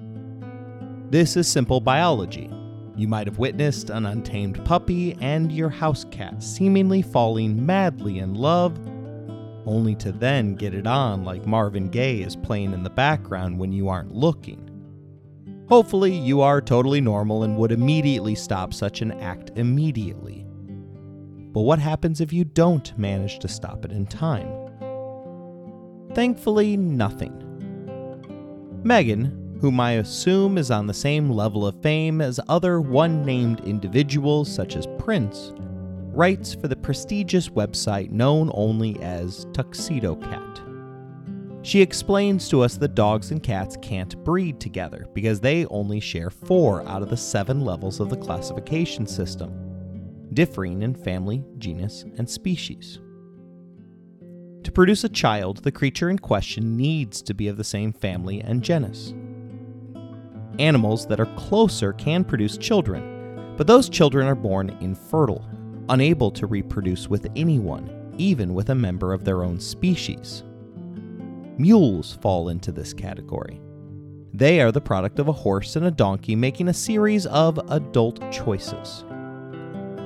This 1.09 1.37
is 1.37 1.47
simple 1.47 1.79
biology. 1.79 2.49
You 2.95 3.07
might 3.07 3.27
have 3.27 3.37
witnessed 3.37 3.89
an 3.89 4.05
untamed 4.05 4.63
puppy 4.65 5.17
and 5.21 5.51
your 5.51 5.69
house 5.69 6.05
cat 6.11 6.41
seemingly 6.41 7.01
falling 7.01 7.65
madly 7.65 8.19
in 8.19 8.33
love 8.33 8.79
only 9.65 9.95
to 9.95 10.11
then 10.11 10.55
get 10.55 10.73
it 10.73 10.87
on 10.87 11.23
like 11.23 11.45
Marvin 11.45 11.89
Gaye 11.89 12.21
is 12.21 12.35
playing 12.35 12.73
in 12.73 12.83
the 12.83 12.89
background 12.89 13.57
when 13.57 13.71
you 13.71 13.89
aren't 13.89 14.13
looking. 14.13 14.61
Hopefully, 15.67 16.15
you 16.15 16.41
are 16.41 16.61
totally 16.61 17.01
normal 17.01 17.43
and 17.43 17.57
would 17.57 17.71
immediately 17.71 18.35
stop 18.35 18.73
such 18.73 19.01
an 19.01 19.11
act 19.13 19.51
immediately. 19.55 20.44
But 21.55 21.61
what 21.61 21.79
happens 21.79 22.19
if 22.19 22.33
you 22.33 22.43
don't 22.43 22.95
manage 22.99 23.39
to 23.39 23.47
stop 23.47 23.85
it 23.85 23.93
in 23.93 24.07
time? 24.07 24.45
Thankfully, 26.13 26.75
nothing. 26.75 27.31
Megan, 28.83 29.57
whom 29.61 29.79
I 29.79 29.93
assume 29.93 30.57
is 30.57 30.69
on 30.69 30.85
the 30.85 30.93
same 30.93 31.29
level 31.29 31.65
of 31.65 31.81
fame 31.81 32.19
as 32.19 32.41
other 32.49 32.81
one 32.81 33.23
named 33.23 33.61
individuals 33.61 34.53
such 34.53 34.75
as 34.75 34.85
Prince, 34.97 35.53
writes 36.13 36.53
for 36.53 36.67
the 36.67 36.75
prestigious 36.75 37.47
website 37.47 38.11
known 38.11 38.51
only 38.53 39.01
as 39.01 39.47
Tuxedo 39.53 40.15
Cat. 40.15 40.61
She 41.61 41.81
explains 41.81 42.49
to 42.49 42.63
us 42.63 42.75
that 42.79 42.95
dogs 42.95 43.31
and 43.31 43.41
cats 43.41 43.77
can't 43.81 44.21
breed 44.25 44.59
together 44.59 45.07
because 45.13 45.39
they 45.39 45.65
only 45.67 46.01
share 46.01 46.29
four 46.29 46.85
out 46.85 47.01
of 47.01 47.09
the 47.09 47.15
seven 47.15 47.61
levels 47.61 48.01
of 48.01 48.09
the 48.09 48.17
classification 48.17 49.07
system, 49.07 49.64
differing 50.35 50.83
in 50.83 50.93
family, 50.93 51.43
genus, 51.57 52.05
and 52.17 52.29
species. 52.29 52.99
To 54.63 54.71
produce 54.71 55.03
a 55.03 55.09
child, 55.09 55.63
the 55.63 55.71
creature 55.71 56.11
in 56.11 56.19
question 56.19 56.77
needs 56.77 57.23
to 57.23 57.33
be 57.33 57.47
of 57.47 57.57
the 57.57 57.63
same 57.63 57.91
family 57.91 58.41
and 58.41 58.61
genus. 58.61 59.13
Animals 60.59 61.07
that 61.07 61.19
are 61.19 61.35
closer 61.35 61.93
can 61.93 62.23
produce 62.23 62.57
children, 62.57 63.55
but 63.57 63.65
those 63.65 63.89
children 63.89 64.27
are 64.27 64.35
born 64.35 64.69
infertile 64.81 65.43
unable 65.89 66.31
to 66.31 66.47
reproduce 66.47 67.07
with 67.07 67.27
anyone, 67.35 68.13
even 68.17 68.53
with 68.53 68.69
a 68.69 68.75
member 68.75 69.13
of 69.13 69.23
their 69.23 69.43
own 69.43 69.59
species. 69.59 70.43
Mules 71.57 72.17
fall 72.21 72.49
into 72.49 72.71
this 72.71 72.93
category. 72.93 73.61
They 74.33 74.59
are 74.61 74.71
the 74.71 74.81
product 74.81 75.19
of 75.19 75.27
a 75.27 75.33
horse 75.33 75.75
and 75.75 75.85
a 75.85 75.91
donkey 75.91 76.35
making 76.35 76.67
a 76.67 76.73
series 76.73 77.25
of 77.27 77.59
adult 77.69 78.31
choices. 78.31 79.05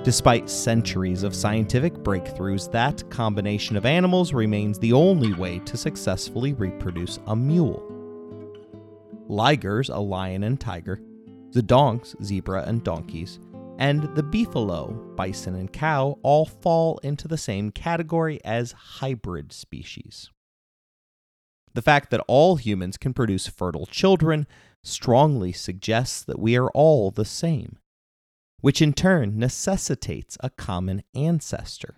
Despite 0.04 0.50
centuries 0.50 1.24
of 1.24 1.36
scientific 1.36 1.94
breakthroughs, 1.94 2.72
that 2.72 3.08
combination 3.10 3.76
of 3.76 3.86
animals 3.86 4.34
remains 4.34 4.80
the 4.80 4.94
only 4.94 5.34
way 5.34 5.60
to 5.60 5.76
successfully 5.76 6.54
reproduce 6.54 7.20
a 7.28 7.36
mule. 7.36 7.84
Ligers, 9.30 9.94
a 9.94 10.00
lion 10.00 10.44
and 10.44 10.58
tiger, 10.58 11.02
zedonks, 11.52 12.16
zebra 12.24 12.64
and 12.64 12.82
donkeys, 12.82 13.40
and 13.78 14.04
the 14.16 14.24
beefalo, 14.24 15.16
bison, 15.18 15.56
and 15.56 15.72
cow 15.74 16.18
all 16.24 16.46
fall 16.46 16.98
into 17.00 17.28
the 17.28 17.38
same 17.38 17.70
category 17.70 18.40
as 18.46 18.72
hybrid 18.72 19.52
species. 19.52 20.32
The 21.74 21.82
fact 21.82 22.10
that 22.12 22.24
all 22.26 22.56
humans 22.56 22.96
can 22.96 23.14
produce 23.14 23.48
fertile 23.48 23.86
children 23.86 24.48
strongly 24.82 25.52
suggests 25.52 26.24
that 26.24 26.40
we 26.40 26.58
are 26.58 26.70
all 26.72 27.12
the 27.12 27.26
same, 27.26 27.78
which 28.62 28.82
in 28.82 28.94
turn 28.94 29.38
necessitates 29.38 30.38
a 30.42 30.50
common 30.50 31.04
ancestor. 31.16 31.96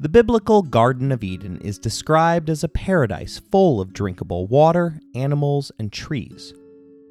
The 0.00 0.08
biblical 0.08 0.62
Garden 0.62 1.10
of 1.10 1.24
Eden 1.24 1.60
is 1.60 1.76
described 1.76 2.48
as 2.48 2.62
a 2.62 2.68
paradise 2.68 3.40
full 3.50 3.80
of 3.80 3.92
drinkable 3.92 4.46
water, 4.46 5.00
animals, 5.16 5.72
and 5.78 5.92
trees, 5.92 6.54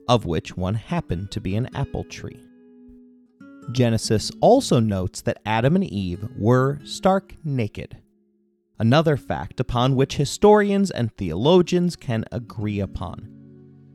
of 0.08 0.26
which 0.26 0.56
one 0.56 0.76
happened 0.76 1.30
to 1.32 1.42
be 1.42 1.58
an 1.58 1.68
apple 1.76 2.06
tree. 2.06 2.40
Genesis 3.74 4.32
also 4.40 4.80
notes 4.80 5.20
that 5.22 5.42
Adam 5.46 5.76
and 5.76 5.84
Eve 5.84 6.30
were 6.38 6.80
stark 6.86 7.36
naked, 7.44 7.98
another 8.80 9.18
fact 9.18 9.60
upon 9.60 9.98
which 9.98 10.16
historians 10.16 10.90
and 10.90 11.14
theologians 11.18 11.98
can 11.98 12.24
agree 12.32 12.80
upon, 12.80 13.37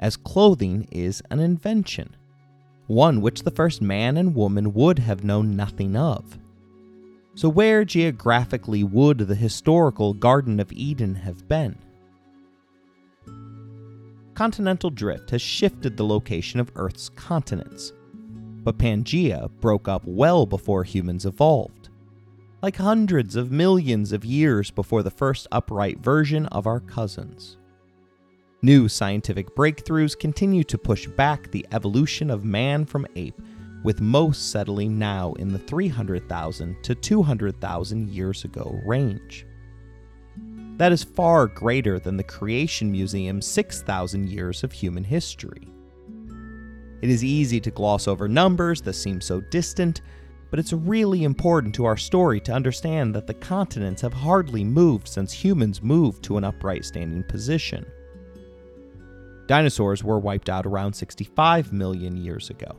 as 0.02 0.16
clothing 0.16 0.86
is 0.90 1.22
an 1.30 1.38
invention, 1.38 2.14
one 2.88 3.20
which 3.20 3.44
the 3.44 3.50
first 3.52 3.80
man 3.80 4.16
and 4.16 4.34
woman 4.34 4.74
would 4.74 4.98
have 4.98 5.24
known 5.24 5.56
nothing 5.56 5.96
of. 5.96 6.38
So, 7.34 7.48
where 7.48 7.84
geographically 7.84 8.82
would 8.82 9.18
the 9.18 9.36
historical 9.36 10.12
Garden 10.12 10.58
of 10.58 10.72
Eden 10.72 11.14
have 11.14 11.48
been? 11.48 11.78
Continental 14.34 14.90
drift 14.90 15.30
has 15.30 15.40
shifted 15.40 15.96
the 15.96 16.04
location 16.04 16.58
of 16.58 16.72
Earth's 16.74 17.08
continents, 17.10 17.92
but 18.64 18.78
Pangaea 18.78 19.48
broke 19.60 19.86
up 19.86 20.02
well 20.04 20.46
before 20.46 20.82
humans 20.82 21.24
evolved, 21.24 21.90
like 22.60 22.76
hundreds 22.76 23.36
of 23.36 23.52
millions 23.52 24.12
of 24.12 24.24
years 24.24 24.70
before 24.72 25.04
the 25.04 25.10
first 25.10 25.46
upright 25.52 26.00
version 26.00 26.46
of 26.46 26.66
our 26.66 26.80
cousins. 26.80 27.56
New 28.64 28.88
scientific 28.88 29.56
breakthroughs 29.56 30.16
continue 30.16 30.62
to 30.62 30.78
push 30.78 31.08
back 31.08 31.50
the 31.50 31.66
evolution 31.72 32.30
of 32.30 32.44
man 32.44 32.84
from 32.84 33.04
ape 33.16 33.42
with 33.82 34.00
most 34.00 34.52
settling 34.52 34.96
now 34.96 35.32
in 35.32 35.52
the 35.52 35.58
300,000 35.58 36.76
to 36.84 36.94
200,000 36.94 38.08
years 38.08 38.44
ago 38.44 38.80
range. 38.84 39.44
That 40.76 40.92
is 40.92 41.02
far 41.02 41.48
greater 41.48 41.98
than 41.98 42.16
the 42.16 42.22
Creation 42.22 42.92
Museum's 42.92 43.48
6,000 43.48 44.28
years 44.28 44.62
of 44.62 44.70
human 44.70 45.02
history. 45.02 45.66
It 47.02 47.10
is 47.10 47.24
easy 47.24 47.58
to 47.58 47.70
gloss 47.72 48.06
over 48.06 48.28
numbers 48.28 48.80
that 48.82 48.92
seem 48.92 49.20
so 49.20 49.40
distant, 49.40 50.02
but 50.50 50.60
it's 50.60 50.72
really 50.72 51.24
important 51.24 51.74
to 51.74 51.84
our 51.84 51.96
story 51.96 52.38
to 52.42 52.52
understand 52.52 53.12
that 53.16 53.26
the 53.26 53.34
continents 53.34 54.02
have 54.02 54.12
hardly 54.12 54.62
moved 54.62 55.08
since 55.08 55.32
humans 55.32 55.82
moved 55.82 56.22
to 56.22 56.36
an 56.36 56.44
upright 56.44 56.84
standing 56.84 57.24
position. 57.24 57.84
Dinosaurs 59.46 60.04
were 60.04 60.18
wiped 60.18 60.48
out 60.48 60.66
around 60.66 60.94
65 60.94 61.72
million 61.72 62.16
years 62.16 62.50
ago. 62.50 62.76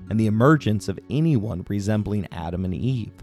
and 0.09 0.19
the 0.19 0.27
emergence 0.27 0.87
of 0.87 0.99
anyone 1.09 1.65
resembling 1.67 2.27
Adam 2.31 2.63
and 2.65 2.73
Eve. 2.73 3.13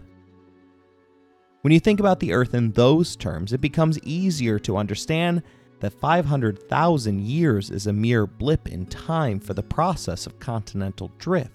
When 1.61 1.71
you 1.71 1.79
think 1.79 1.99
about 1.99 2.19
the 2.19 2.33
Earth 2.33 2.53
in 2.53 2.73
those 2.73 3.15
terms, 3.15 3.53
it 3.53 3.61
becomes 3.61 3.97
easier 4.03 4.59
to 4.59 4.77
understand 4.77 5.41
that 5.79 5.99
500,000 5.99 7.21
years 7.21 7.71
is 7.71 7.87
a 7.87 7.93
mere 7.93 8.27
blip 8.27 8.67
in 8.67 8.85
time 8.85 9.39
for 9.39 9.53
the 9.53 9.63
process 9.63 10.27
of 10.27 10.39
continental 10.39 11.11
drift. 11.17 11.54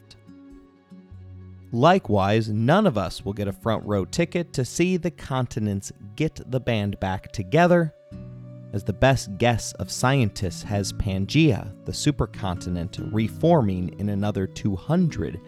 Likewise, 1.73 2.49
none 2.49 2.87
of 2.87 2.99
us 2.99 3.25
will 3.25 3.33
get 3.33 3.47
a 3.47 3.53
front 3.53 3.85
row 3.85 4.05
ticket 4.05 4.53
to 4.53 4.65
see 4.65 4.97
the 4.97 5.11
continents 5.11 5.93
get 6.17 6.41
the 6.51 6.59
band 6.59 6.99
back 6.99 7.31
together, 7.33 7.95
as 8.73 8.83
the 8.83 8.93
best 8.93 9.37
guess 9.39 9.73
of 9.75 9.91
scientists 9.91 10.65
has 10.65 10.93
Pangaea, 10.93 11.73
the 11.85 11.93
supercontinent, 11.93 13.13
reforming 13.13 13.99
in 14.01 14.09
another 14.09 14.47
200 14.47 15.41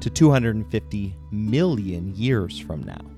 to 0.00 0.10
250 0.10 1.16
million 1.32 2.14
years 2.14 2.58
from 2.58 2.82
now. 2.82 3.13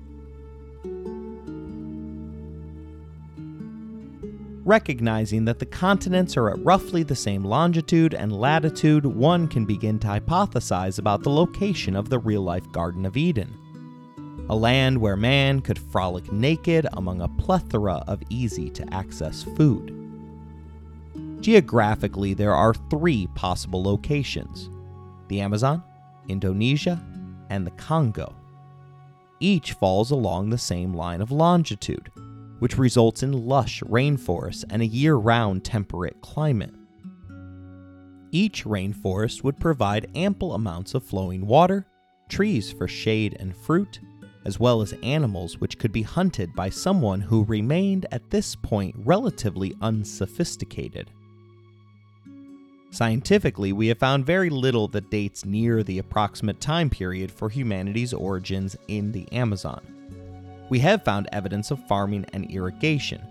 Recognizing 4.67 5.45
that 5.45 5.59
the 5.59 5.65
continents 5.65 6.35
are 6.35 6.49
at 6.49 6.61
roughly 6.61 7.01
the 7.01 7.15
same 7.15 7.45
longitude 7.45 8.13
and 8.13 8.37
latitude, 8.37 9.05
one 9.05 9.47
can 9.47 9.63
begin 9.63 9.97
to 9.99 10.07
hypothesize 10.07 10.99
about 10.99 11.23
the 11.23 11.29
location 11.29 11.95
of 11.95 12.09
the 12.09 12.19
real 12.19 12.41
life 12.41 12.69
Garden 12.73 13.05
of 13.05 13.15
Eden. 13.15 13.57
A 14.49 14.55
land 14.57 14.97
where 14.97 15.15
man 15.15 15.61
could 15.61 15.79
frolic 15.79 16.33
naked 16.33 16.85
among 16.91 17.21
a 17.21 17.29
plethora 17.29 18.03
of 18.09 18.21
easy 18.29 18.69
to 18.71 18.93
access 18.93 19.41
food. 19.41 19.93
Geographically, 21.39 22.33
there 22.33 22.53
are 22.53 22.73
three 22.89 23.27
possible 23.35 23.81
locations 23.81 24.69
the 25.29 25.39
Amazon, 25.39 25.81
Indonesia, 26.27 27.01
and 27.49 27.65
the 27.65 27.71
Congo. 27.71 28.35
Each 29.39 29.71
falls 29.71 30.11
along 30.11 30.49
the 30.49 30.57
same 30.57 30.93
line 30.93 31.21
of 31.21 31.31
longitude, 31.31 32.11
which 32.59 32.77
results 32.77 33.23
in 33.23 33.31
lush 33.31 33.81
rainforests 33.83 34.63
and 34.69 34.81
a 34.81 34.87
year 34.87 35.15
round 35.15 35.63
temperate 35.63 36.19
climate. 36.21 36.73
Each 38.31 38.65
rainforest 38.65 39.43
would 39.43 39.59
provide 39.59 40.11
ample 40.15 40.53
amounts 40.53 40.93
of 40.93 41.03
flowing 41.03 41.45
water, 41.45 41.85
trees 42.29 42.71
for 42.71 42.87
shade 42.87 43.37
and 43.39 43.55
fruit, 43.55 43.99
as 44.45 44.59
well 44.59 44.81
as 44.81 44.93
animals 45.03 45.59
which 45.59 45.77
could 45.77 45.91
be 45.91 46.01
hunted 46.01 46.53
by 46.53 46.69
someone 46.69 47.21
who 47.21 47.45
remained 47.45 48.05
at 48.11 48.29
this 48.29 48.55
point 48.55 48.95
relatively 48.97 49.73
unsophisticated. 49.81 51.11
Scientifically, 52.91 53.73
we 53.73 53.87
have 53.87 53.99
found 53.99 54.25
very 54.25 54.49
little 54.49 54.87
that 54.87 55.11
dates 55.11 55.45
near 55.45 55.83
the 55.83 55.99
approximate 55.99 56.59
time 56.61 56.89
period 56.89 57.31
for 57.31 57.49
humanity's 57.49 58.13
origins 58.13 58.77
in 58.87 59.11
the 59.11 59.29
Amazon 59.31 59.96
we 60.69 60.79
have 60.79 61.03
found 61.03 61.29
evidence 61.31 61.71
of 61.71 61.83
farming 61.87 62.25
and 62.33 62.49
irrigation, 62.51 63.21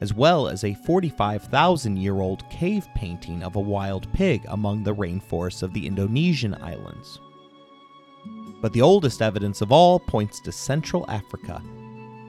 as 0.00 0.14
well 0.14 0.48
as 0.48 0.64
a 0.64 0.74
45,000 0.74 1.96
year 1.96 2.20
old 2.20 2.48
cave 2.50 2.86
painting 2.94 3.42
of 3.42 3.56
a 3.56 3.60
wild 3.60 4.10
pig 4.12 4.44
among 4.48 4.82
the 4.82 4.94
rainforests 4.94 5.62
of 5.62 5.72
the 5.72 5.86
Indonesian 5.86 6.54
islands. 6.62 7.20
But 8.60 8.72
the 8.72 8.82
oldest 8.82 9.22
evidence 9.22 9.60
of 9.60 9.72
all 9.72 10.00
points 10.00 10.40
to 10.40 10.52
Central 10.52 11.04
Africa 11.08 11.62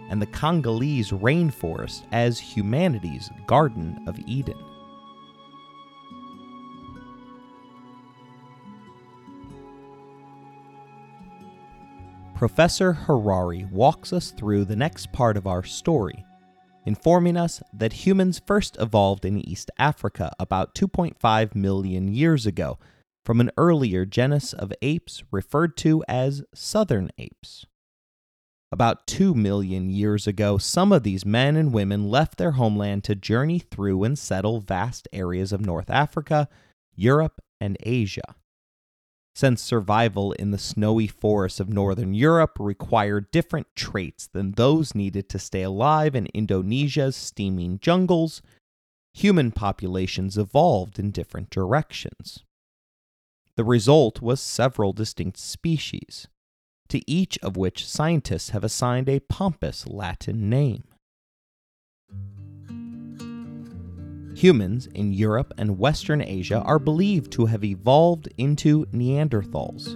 and 0.10 0.22
the 0.22 0.28
Congolese 0.28 1.12
rainforest 1.12 2.04
as 2.12 2.40
humanity's 2.40 3.30
Garden 3.46 4.04
of 4.08 4.20
Eden. 4.26 4.58
Professor 12.38 12.94
Harari 12.94 13.66
walks 13.72 14.14
us 14.14 14.30
through 14.30 14.64
the 14.64 14.76
next 14.76 15.12
part 15.12 15.38
of 15.38 15.48
our 15.48 15.64
story, 15.64 16.24
informing 16.86 17.36
us 17.36 17.64
that 17.74 18.06
humans 18.06 18.40
first 18.46 18.78
evolved 18.80 19.26
in 19.26 19.40
East 19.40 19.72
Africa 19.80 20.32
about 20.38 20.76
2.5 20.76 21.56
million 21.56 22.08
years 22.08 22.46
ago 22.46 22.78
from 23.26 23.42
an 23.42 23.50
earlier 23.58 24.06
genus 24.06 24.54
of 24.54 24.72
apes 24.84 25.24
referred 25.32 25.76
to 25.78 26.04
as 26.08 26.44
southern 26.54 27.10
apes. 27.18 27.66
About 28.72 29.08
2 29.08 29.34
million 29.34 29.90
years 29.90 30.28
ago, 30.28 30.60
some 30.60 30.92
of 30.92 31.02
these 31.02 31.26
men 31.26 31.56
and 31.56 31.74
women 31.74 32.08
left 32.08 32.38
their 32.38 32.52
homeland 32.52 33.04
to 33.06 33.16
journey 33.16 33.58
through 33.58 34.04
and 34.04 34.18
settle 34.18 34.60
vast 34.60 35.08
areas 35.12 35.52
of 35.52 35.66
North 35.66 35.90
Africa, 35.90 36.48
Europe, 36.96 37.42
and 37.60 37.78
Asia 37.82 38.36
since 39.38 39.62
survival 39.62 40.32
in 40.32 40.50
the 40.50 40.58
snowy 40.58 41.06
forests 41.06 41.60
of 41.60 41.70
northern 41.70 42.12
Europe 42.16 42.58
required 42.60 43.30
different 43.30 43.68
traits 43.76 44.26
than 44.26 44.54
those 44.54 44.96
needed 44.96 45.30
to 45.30 45.38
stay 45.38 45.62
alive 45.62 46.16
in 46.16 46.26
Indonesia's 46.34 47.16
steaming 47.16 47.78
jungles, 47.80 48.42
human 49.14 49.52
populations 49.52 50.40
evolved 50.40 50.98
in 50.98 51.12
different 51.12 51.52
directions. 51.52 52.46
The 53.58 53.64
result 53.64 54.24
was 54.24 54.42
several 54.42 54.92
distinct 54.92 55.38
species, 55.38 56.28
to 56.90 57.00
each 57.06 57.38
of 57.44 57.56
which 57.56 57.88
scientists 57.88 58.50
have 58.50 58.64
assigned 58.64 59.08
a 59.08 59.20
pompous 59.20 59.86
Latin 59.86 60.50
name. 60.50 60.86
Humans 64.38 64.86
in 64.94 65.14
Europe 65.14 65.52
and 65.58 65.80
Western 65.80 66.22
Asia 66.22 66.60
are 66.60 66.78
believed 66.78 67.32
to 67.32 67.48
have 67.48 67.64
evolved 67.64 68.30
into 68.38 68.86
Neanderthals, 68.94 69.96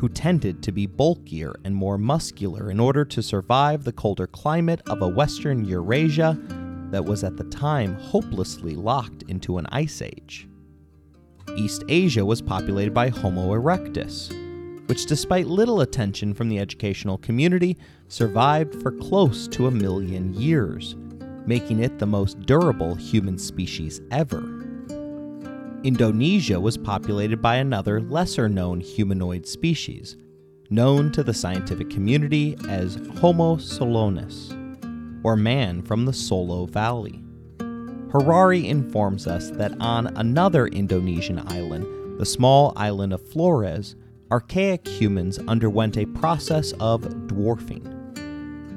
who 0.00 0.08
tended 0.08 0.64
to 0.64 0.72
be 0.72 0.86
bulkier 0.86 1.54
and 1.64 1.76
more 1.76 1.96
muscular 1.96 2.72
in 2.72 2.80
order 2.80 3.04
to 3.04 3.22
survive 3.22 3.84
the 3.84 3.92
colder 3.92 4.26
climate 4.26 4.82
of 4.88 5.00
a 5.00 5.06
western 5.06 5.64
Eurasia 5.64 6.36
that 6.90 7.04
was 7.04 7.22
at 7.22 7.36
the 7.36 7.44
time 7.44 7.94
hopelessly 8.00 8.74
locked 8.74 9.22
into 9.28 9.58
an 9.58 9.66
ice 9.70 10.02
age. 10.02 10.48
East 11.54 11.84
Asia 11.88 12.24
was 12.24 12.42
populated 12.42 12.92
by 12.92 13.10
Homo 13.10 13.54
erectus, 13.54 14.32
which, 14.88 15.06
despite 15.06 15.46
little 15.46 15.82
attention 15.82 16.34
from 16.34 16.48
the 16.48 16.58
educational 16.58 17.18
community, 17.18 17.76
survived 18.08 18.82
for 18.82 18.90
close 18.90 19.46
to 19.46 19.68
a 19.68 19.70
million 19.70 20.34
years, 20.34 20.96
making 21.48 21.80
it 21.80 21.98
the 21.98 22.06
most 22.06 22.38
durable 22.40 22.94
human 22.94 23.38
species 23.38 24.02
ever. 24.10 24.42
Indonesia 25.82 26.60
was 26.60 26.76
populated 26.76 27.40
by 27.40 27.56
another 27.56 28.02
lesser 28.02 28.48
known 28.48 28.80
humanoid 28.80 29.46
species, 29.46 30.16
known 30.68 31.10
to 31.10 31.22
the 31.22 31.32
scientific 31.32 31.88
community 31.88 32.54
as 32.68 32.96
Homo 33.20 33.56
solonus, 33.56 34.52
or 35.24 35.36
man 35.36 35.80
from 35.80 36.04
the 36.04 36.12
Solo 36.12 36.66
Valley. 36.66 37.22
Harari 38.12 38.68
informs 38.68 39.26
us 39.26 39.50
that 39.52 39.72
on 39.80 40.08
another 40.18 40.66
Indonesian 40.66 41.38
island, 41.46 41.86
the 42.18 42.26
small 42.26 42.72
island 42.76 43.12
of 43.12 43.26
Flores, 43.26 43.96
archaic 44.30 44.86
humans 44.86 45.38
underwent 45.48 45.96
a 45.96 46.06
process 46.06 46.72
of 46.80 47.26
dwarfing. 47.26 47.97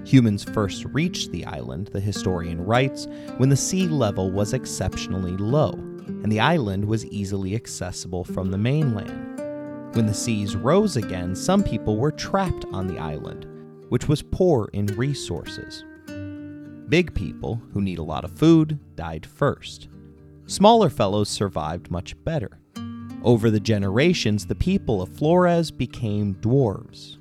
Humans 0.05 0.43
first 0.45 0.85
reached 0.85 1.31
the 1.31 1.45
island, 1.45 1.87
the 1.93 1.99
historian 1.99 2.63
writes, 2.63 3.07
when 3.37 3.49
the 3.49 3.55
sea 3.55 3.87
level 3.87 4.31
was 4.31 4.53
exceptionally 4.53 5.37
low, 5.37 5.71
and 5.71 6.31
the 6.31 6.39
island 6.39 6.85
was 6.85 7.05
easily 7.07 7.55
accessible 7.55 8.23
from 8.23 8.51
the 8.51 8.57
mainland. 8.57 9.39
When 9.95 10.05
the 10.05 10.13
seas 10.13 10.55
rose 10.55 10.97
again, 10.97 11.35
some 11.35 11.63
people 11.63 11.97
were 11.97 12.11
trapped 12.11 12.65
on 12.71 12.87
the 12.87 12.97
island, 12.97 13.45
which 13.89 14.07
was 14.07 14.23
poor 14.23 14.69
in 14.73 14.85
resources. 14.87 15.83
Big 16.89 17.13
people, 17.13 17.61
who 17.73 17.81
need 17.81 17.99
a 17.99 18.03
lot 18.03 18.23
of 18.23 18.37
food, 18.37 18.79
died 18.95 19.25
first. 19.25 19.87
Smaller 20.45 20.89
fellows 20.89 21.29
survived 21.29 21.91
much 21.91 22.21
better. 22.23 22.59
Over 23.23 23.51
the 23.51 23.59
generations, 23.59 24.47
the 24.47 24.55
people 24.55 25.01
of 25.01 25.09
Flores 25.09 25.71
became 25.71 26.35
dwarves. 26.35 27.17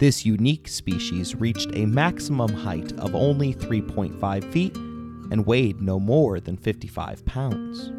This 0.00 0.24
unique 0.24 0.66
species 0.66 1.34
reached 1.34 1.68
a 1.74 1.84
maximum 1.84 2.50
height 2.50 2.90
of 2.98 3.14
only 3.14 3.52
3.5 3.52 4.50
feet 4.50 4.74
and 4.74 5.44
weighed 5.44 5.82
no 5.82 6.00
more 6.00 6.40
than 6.40 6.56
55 6.56 7.22
pounds. 7.26 7.92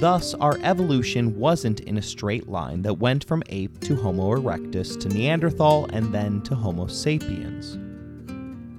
Thus, 0.00 0.32
our 0.34 0.60
evolution 0.62 1.36
wasn't 1.36 1.80
in 1.80 1.98
a 1.98 2.02
straight 2.02 2.48
line 2.48 2.82
that 2.82 3.00
went 3.00 3.24
from 3.24 3.42
ape 3.48 3.80
to 3.80 3.96
Homo 3.96 4.36
erectus 4.36 4.96
to 5.00 5.08
Neanderthal 5.08 5.86
and 5.92 6.14
then 6.14 6.40
to 6.42 6.54
Homo 6.54 6.86
sapiens. 6.86 7.78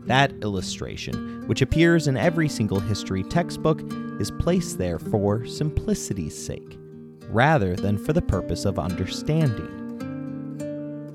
That 0.07 0.31
illustration, 0.41 1.45
which 1.45 1.61
appears 1.61 2.07
in 2.07 2.15
every 2.15 2.47
single 2.47 2.79
history 2.79 3.23
textbook, 3.23 3.81
is 4.21 4.31
placed 4.31 4.77
there 4.77 4.97
for 4.97 5.45
simplicity's 5.45 6.41
sake, 6.41 6.77
rather 7.27 7.75
than 7.75 7.97
for 7.97 8.13
the 8.13 8.21
purpose 8.21 8.63
of 8.63 8.79
understanding. 8.79 9.80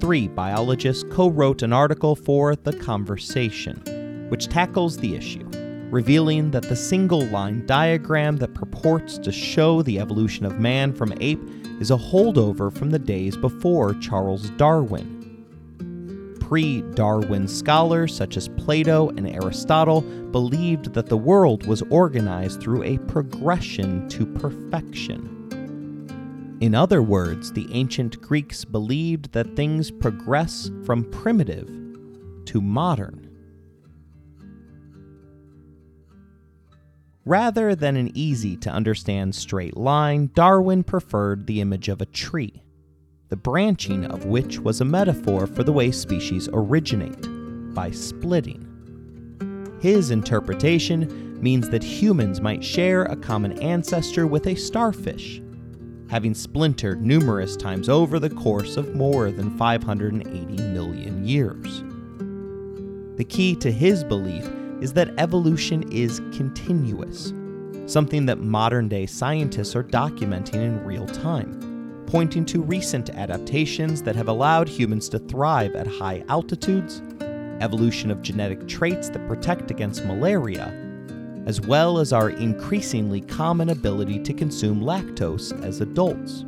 Three 0.01 0.29
biologists 0.29 1.05
co 1.11 1.29
wrote 1.31 1.63
an 1.63 1.73
article 1.73 2.17
for 2.17 2.55
The 2.55 2.73
Conversation, 2.73 4.27
which 4.29 4.49
tackles 4.49 4.99
the 4.99 5.15
issue, 5.15 5.49
revealing 5.91 6.51
that 6.51 6.65
the 6.65 6.77
single 6.77 7.25
line 7.27 7.65
diagram 7.67 8.37
that 8.37 8.55
purports 8.55 9.19
to 9.19 9.33
show 9.33 9.83
the 9.83 9.99
evolution 9.99 10.45
of 10.45 10.61
man 10.61 10.93
from 10.93 11.15
ape 11.21 11.43
is 11.81 11.91
a 11.91 11.97
holdover 11.97 12.73
from 12.73 12.91
the 12.91 12.99
days 12.99 13.37
before 13.37 13.95
Charles 13.95 14.51
Darwin 14.51 15.17
pre 16.47 16.83
Darwin 16.95 17.49
scholars 17.49 18.15
such 18.15 18.37
as 18.37 18.49
Plato 18.51 19.09
and 19.11 19.27
Aristotle 19.29 20.03
believed 20.31 20.95
that 20.95 21.07
the 21.07 21.17
world 21.17 21.67
was 21.67 21.83
organized 21.91 22.61
through 22.61 22.85
a 22.85 22.99
progression 22.99 24.09
to 24.11 24.25
perfection. 24.25 25.36
In 26.61 26.75
other 26.75 27.03
words, 27.03 27.53
the 27.53 27.69
ancient 27.73 28.21
Greeks 28.21 28.65
believed 28.65 29.33
that 29.33 29.57
things 29.57 29.91
progress 29.91 30.71
from 30.85 31.05
primitive 31.11 31.69
to 32.47 32.61
modern. 32.61 33.29
Rather 37.25 37.75
than 37.75 37.97
an 37.97 38.11
easy 38.15 38.57
to 38.59 38.71
understand 38.71 39.35
straight 39.35 39.77
line, 39.77 40.31
Darwin 40.35 40.85
preferred 40.85 41.47
the 41.47 41.61
image 41.61 41.89
of 41.89 42.01
a 42.01 42.07
tree 42.07 42.63
the 43.29 43.37
branching 43.37 44.05
of 44.07 44.25
which 44.27 44.61
was 44.61 44.81
a 44.81 44.85
metaphor 44.85 45.47
for 45.47 45.65
the 45.65 45.73
way 45.73 45.91
species 45.91 46.49
originate, 46.53 47.27
by 47.75 47.91
splitting. 47.91 48.63
His 49.81 50.11
interpretation 50.11 51.41
means 51.43 51.69
that 51.71 51.83
humans 51.83 52.41
might 52.41 52.65
share 52.65 53.03
a 53.03 53.17
common 53.17 53.59
ancestor 53.61 54.27
with 54.27 54.47
a 54.47 54.55
starfish, 54.55 55.43
having 56.09 56.35
splintered 56.35 57.05
numerous 57.05 57.57
times 57.57 57.89
over 57.89 58.19
the 58.19 58.31
course 58.31 58.77
of 58.77 58.95
more 58.95 59.31
than 59.31 59.57
580 59.57 60.63
million 60.73 61.27
years. 61.27 61.83
The 63.17 63.25
key 63.25 63.57
to 63.57 63.73
his 63.73 64.05
belief 64.05 64.49
is 64.81 64.93
that 64.93 65.15
evolution 65.19 65.91
is 65.91 66.21
continuous, 66.33 67.33
something 67.87 68.27
that 68.27 68.41
modern 68.41 68.89
day 68.89 69.07
scientists 69.07 69.75
are 69.75 69.85
documenting 69.85 70.55
in 70.55 70.85
real 70.85 71.07
time 71.07 71.67
pointing 72.07 72.45
to 72.47 72.63
recent 72.63 73.11
adaptations 73.11 74.03
that 74.03 74.17
have 74.17 74.29
allowed 74.29 74.69
humans 74.69 75.09
to 75.09 75.19
thrive 75.19 75.75
at 75.75 75.87
high 75.87 76.25
altitudes, 76.29 77.03
evolution 77.61 78.11
of 78.11 78.23
genetic 78.23 78.67
traits 78.69 79.11
that 79.11 79.27
protect 79.27 79.71
against 79.71 80.05
malaria, 80.05 80.86
as 81.47 81.61
well 81.61 81.99
as 81.99 82.13
our 82.13 82.31
increasingly 82.31 83.21
common 83.21 83.71
ability 83.71 84.19
to 84.19 84.35
consume 84.35 84.81
lactose 84.81 85.53
as 85.65 85.81
adults. 85.81 86.45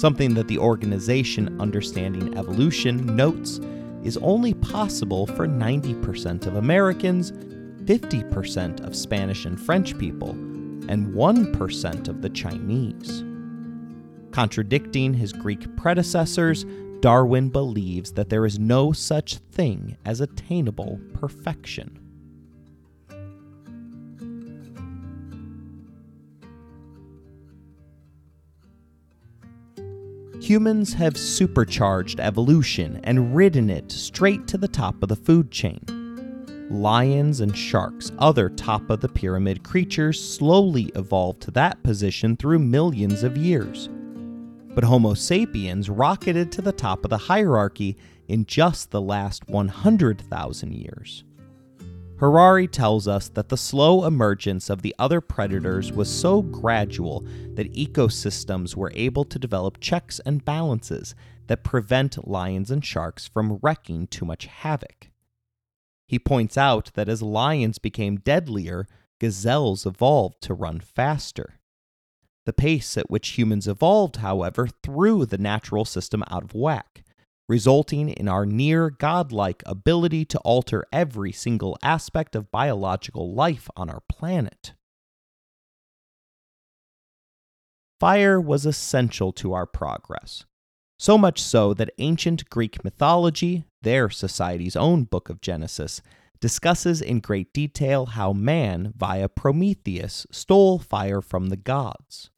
Something 0.00 0.32
that 0.34 0.48
the 0.48 0.58
organization 0.58 1.60
Understanding 1.60 2.36
Evolution 2.36 3.14
notes 3.14 3.60
is 4.02 4.16
only 4.18 4.54
possible 4.54 5.26
for 5.26 5.46
90% 5.46 6.46
of 6.46 6.56
Americans, 6.56 7.32
50% 7.84 8.80
of 8.86 8.96
Spanish 8.96 9.44
and 9.44 9.60
French 9.60 9.98
people, 9.98 10.30
and 10.30 11.14
1% 11.14 12.08
of 12.08 12.22
the 12.22 12.30
Chinese. 12.30 13.22
Contradicting 14.32 15.12
his 15.12 15.34
Greek 15.34 15.76
predecessors, 15.76 16.64
Darwin 17.00 17.50
believes 17.50 18.12
that 18.12 18.30
there 18.30 18.46
is 18.46 18.58
no 18.58 18.92
such 18.92 19.36
thing 19.36 19.96
as 20.06 20.20
attainable 20.20 20.98
perfection. 21.12 21.99
Humans 30.40 30.94
have 30.94 31.16
supercharged 31.16 32.20
evolution 32.20 33.00
and 33.04 33.34
ridden 33.34 33.70
it 33.70 33.92
straight 33.92 34.46
to 34.48 34.58
the 34.58 34.68
top 34.68 35.02
of 35.02 35.08
the 35.08 35.16
food 35.16 35.50
chain. 35.50 35.80
Lions 36.70 37.40
and 37.40 37.56
sharks, 37.56 38.12
other 38.18 38.48
top 38.48 38.90
of 38.90 39.00
the 39.00 39.08
pyramid 39.08 39.62
creatures, 39.62 40.22
slowly 40.22 40.90
evolved 40.94 41.40
to 41.42 41.50
that 41.52 41.82
position 41.82 42.36
through 42.36 42.60
millions 42.60 43.22
of 43.22 43.36
years 43.36 43.88
but 44.74 44.84
Homo 44.84 45.14
sapiens 45.14 45.90
rocketed 45.90 46.52
to 46.52 46.62
the 46.62 46.72
top 46.72 47.04
of 47.04 47.10
the 47.10 47.18
hierarchy 47.18 47.96
in 48.28 48.46
just 48.46 48.90
the 48.90 49.00
last 49.00 49.48
100,000 49.48 50.72
years. 50.72 51.24
Harari 52.20 52.68
tells 52.68 53.08
us 53.08 53.30
that 53.30 53.48
the 53.48 53.56
slow 53.56 54.04
emergence 54.04 54.68
of 54.68 54.82
the 54.82 54.94
other 54.98 55.22
predators 55.22 55.90
was 55.90 56.10
so 56.10 56.42
gradual 56.42 57.20
that 57.54 57.72
ecosystems 57.72 58.76
were 58.76 58.92
able 58.94 59.24
to 59.24 59.38
develop 59.38 59.80
checks 59.80 60.20
and 60.26 60.44
balances 60.44 61.14
that 61.46 61.64
prevent 61.64 62.28
lions 62.28 62.70
and 62.70 62.84
sharks 62.84 63.26
from 63.26 63.58
wreaking 63.62 64.06
too 64.06 64.26
much 64.26 64.44
havoc. 64.44 65.08
He 66.06 66.18
points 66.18 66.58
out 66.58 66.90
that 66.92 67.08
as 67.08 67.22
lions 67.22 67.78
became 67.78 68.18
deadlier, 68.18 68.86
gazelles 69.18 69.86
evolved 69.86 70.42
to 70.42 70.52
run 70.52 70.78
faster. 70.78 71.54
The 72.44 72.52
pace 72.52 72.98
at 72.98 73.10
which 73.10 73.38
humans 73.38 73.66
evolved, 73.66 74.16
however, 74.16 74.68
threw 74.82 75.24
the 75.24 75.38
natural 75.38 75.86
system 75.86 76.22
out 76.30 76.44
of 76.44 76.54
whack, 76.54 77.02
resulting 77.50 78.10
in 78.10 78.28
our 78.28 78.46
near 78.46 78.90
godlike 78.90 79.60
ability 79.66 80.24
to 80.24 80.38
alter 80.38 80.86
every 80.92 81.32
single 81.32 81.76
aspect 81.82 82.36
of 82.36 82.52
biological 82.52 83.34
life 83.34 83.68
on 83.74 83.90
our 83.90 84.02
planet. 84.08 84.72
Fire 87.98 88.40
was 88.40 88.64
essential 88.64 89.32
to 89.32 89.52
our 89.52 89.66
progress, 89.66 90.44
so 90.96 91.18
much 91.18 91.42
so 91.42 91.74
that 91.74 91.90
ancient 91.98 92.48
Greek 92.50 92.84
mythology, 92.84 93.64
their 93.82 94.08
society's 94.08 94.76
own 94.76 95.02
book 95.02 95.28
of 95.28 95.40
Genesis, 95.40 96.00
discusses 96.40 97.02
in 97.02 97.18
great 97.18 97.52
detail 97.52 98.06
how 98.06 98.32
man, 98.32 98.92
via 98.96 99.28
Prometheus, 99.28 100.24
stole 100.30 100.78
fire 100.78 101.20
from 101.20 101.48
the 101.48 101.56
gods. 101.56 102.30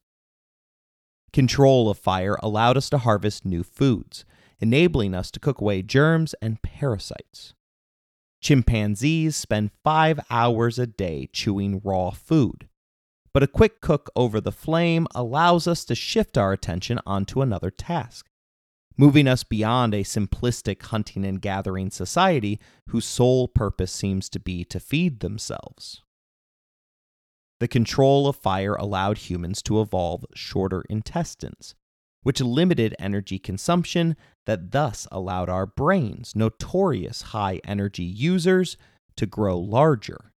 Control 1.34 1.90
of 1.90 1.98
fire 1.98 2.38
allowed 2.42 2.78
us 2.78 2.88
to 2.88 2.96
harvest 2.96 3.44
new 3.44 3.62
foods, 3.62 4.24
enabling 4.62 5.12
us 5.12 5.30
to 5.32 5.40
cook 5.40 5.60
away 5.60 5.82
germs 5.82 6.34
and 6.40 6.62
parasites. 6.62 7.52
Chimpanzees 8.40 9.36
spend 9.36 9.72
five 9.84 10.20
hours 10.30 10.78
a 10.78 10.86
day 10.86 11.28
chewing 11.32 11.80
raw 11.84 12.10
food, 12.10 12.68
but 13.34 13.42
a 13.42 13.48
quick 13.48 13.80
cook 13.80 14.10
over 14.14 14.40
the 14.40 14.52
flame 14.52 15.06
allows 15.14 15.66
us 15.66 15.84
to 15.84 15.94
shift 15.94 16.38
our 16.38 16.52
attention 16.52 17.00
onto 17.04 17.42
another 17.42 17.70
task, 17.70 18.26
moving 18.96 19.26
us 19.26 19.42
beyond 19.42 19.94
a 19.94 20.04
simplistic 20.04 20.82
hunting 20.82 21.24
and 21.24 21.40
gathering 21.40 21.90
society 21.90 22.60
whose 22.88 23.04
sole 23.04 23.48
purpose 23.48 23.92
seems 23.92 24.28
to 24.28 24.38
be 24.38 24.64
to 24.64 24.78
feed 24.78 25.20
themselves. 25.20 26.02
The 27.58 27.68
control 27.68 28.28
of 28.28 28.36
fire 28.36 28.74
allowed 28.74 29.18
humans 29.18 29.62
to 29.62 29.80
evolve 29.80 30.24
shorter 30.34 30.84
intestines, 30.90 31.74
which 32.22 32.40
limited 32.40 32.94
energy 32.98 33.38
consumption 33.38 34.16
that 34.46 34.70
thus 34.70 35.06
allowed 35.10 35.48
our 35.48 35.66
brains, 35.66 36.34
notorious 36.34 37.22
high 37.22 37.60
energy 37.64 38.04
users, 38.04 38.76
to 39.16 39.26
grow 39.26 39.58
larger. 39.58 40.32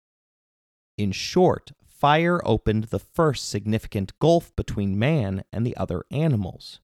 In 0.98 1.12
short, 1.12 1.72
fire 1.86 2.40
opened 2.46 2.86
the 2.86 3.00
first 3.00 3.50
significant 3.50 4.18
gulf 4.20 4.56
between 4.56 5.00
man 5.00 5.44
and 5.52 5.66
the 5.66 5.76
other 5.78 6.04
animals. 6.12 6.80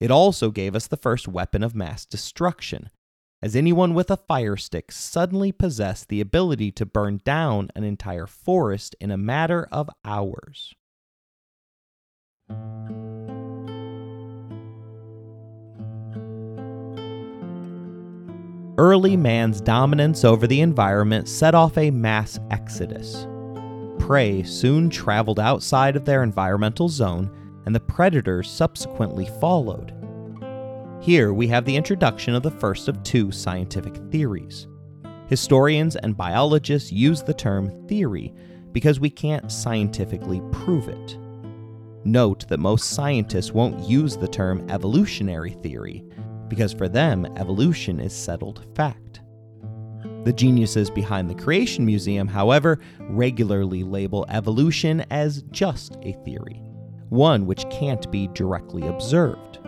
It 0.00 0.10
also 0.10 0.50
gave 0.50 0.74
us 0.74 0.86
the 0.86 0.96
first 0.96 1.28
weapon 1.28 1.62
of 1.62 1.74
mass 1.74 2.06
destruction, 2.06 2.90
as 3.42 3.54
anyone 3.54 3.94
with 3.94 4.10
a 4.10 4.16
fire 4.16 4.56
stick 4.56 4.92
suddenly 4.92 5.52
possessed 5.52 6.08
the 6.08 6.20
ability 6.20 6.72
to 6.72 6.86
burn 6.86 7.20
down 7.24 7.70
an 7.74 7.84
entire 7.84 8.26
forest 8.26 8.96
in 9.00 9.10
a 9.10 9.16
matter 9.16 9.68
of 9.70 9.90
hours. 10.04 10.74
Early 18.80 19.14
man's 19.14 19.60
dominance 19.60 20.24
over 20.24 20.46
the 20.46 20.62
environment 20.62 21.28
set 21.28 21.54
off 21.54 21.76
a 21.76 21.90
mass 21.90 22.40
exodus. 22.50 23.26
Prey 23.98 24.42
soon 24.42 24.88
traveled 24.88 25.38
outside 25.38 25.96
of 25.96 26.06
their 26.06 26.22
environmental 26.22 26.88
zone, 26.88 27.30
and 27.66 27.74
the 27.74 27.80
predators 27.80 28.48
subsequently 28.48 29.28
followed. 29.38 29.92
Here 30.98 31.34
we 31.34 31.46
have 31.48 31.66
the 31.66 31.76
introduction 31.76 32.34
of 32.34 32.42
the 32.42 32.52
first 32.52 32.88
of 32.88 33.02
two 33.02 33.30
scientific 33.30 33.96
theories. 34.10 34.66
Historians 35.26 35.96
and 35.96 36.16
biologists 36.16 36.90
use 36.90 37.22
the 37.22 37.34
term 37.34 37.86
theory 37.86 38.32
because 38.72 38.98
we 38.98 39.10
can't 39.10 39.52
scientifically 39.52 40.40
prove 40.52 40.88
it. 40.88 41.18
Note 42.06 42.48
that 42.48 42.60
most 42.60 42.88
scientists 42.88 43.52
won't 43.52 43.86
use 43.86 44.16
the 44.16 44.26
term 44.26 44.64
evolutionary 44.70 45.50
theory 45.50 46.02
because 46.50 46.74
for 46.74 46.88
them, 46.88 47.24
evolution 47.38 47.98
is 48.00 48.12
settled 48.12 48.66
fact. 48.76 49.22
The 50.24 50.34
geniuses 50.34 50.90
behind 50.90 51.30
the 51.30 51.42
Creation 51.42 51.86
Museum, 51.86 52.28
however, 52.28 52.78
regularly 52.98 53.82
label 53.82 54.26
evolution 54.28 55.06
as 55.10 55.42
just 55.50 55.96
a 56.02 56.12
theory, 56.26 56.60
one 57.08 57.46
which 57.46 57.64
can't 57.70 58.10
be 58.12 58.28
directly 58.34 58.86
observed 58.86 59.60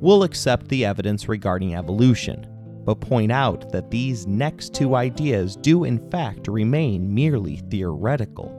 We'll 0.00 0.22
accept 0.22 0.68
the 0.68 0.84
evidence 0.84 1.28
regarding 1.28 1.74
evolution, 1.74 2.46
but 2.84 3.00
point 3.00 3.32
out 3.32 3.72
that 3.72 3.90
these 3.90 4.28
next 4.28 4.72
two 4.72 4.94
ideas 4.94 5.56
do 5.56 5.82
in 5.82 6.08
fact 6.10 6.46
remain 6.46 7.12
merely 7.12 7.56
theoretical. 7.68 8.54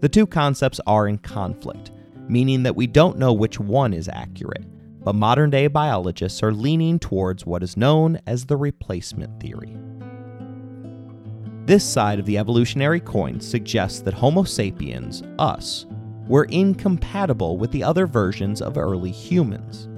The 0.00 0.08
two 0.08 0.26
concepts 0.26 0.80
are 0.88 1.06
in 1.06 1.18
conflict, 1.18 1.92
meaning 2.28 2.64
that 2.64 2.74
we 2.74 2.88
don't 2.88 3.18
know 3.18 3.32
which 3.32 3.60
one 3.60 3.94
is 3.94 4.08
accurate, 4.08 4.64
but 5.04 5.14
modern 5.14 5.50
day 5.50 5.66
biologists 5.66 6.42
are 6.42 6.52
leaning 6.52 6.98
towards 6.98 7.44
what 7.44 7.62
is 7.62 7.76
known 7.76 8.18
as 8.26 8.46
the 8.46 8.56
replacement 8.56 9.38
theory. 9.40 9.76
This 11.66 11.84
side 11.84 12.18
of 12.18 12.26
the 12.26 12.38
evolutionary 12.38 13.00
coin 13.00 13.40
suggests 13.40 14.00
that 14.00 14.14
Homo 14.14 14.44
sapiens, 14.44 15.22
us, 15.38 15.86
were 16.26 16.44
incompatible 16.44 17.58
with 17.58 17.70
the 17.70 17.82
other 17.82 18.06
versions 18.06 18.62
of 18.62 18.78
early 18.78 19.10
humans. 19.10 19.88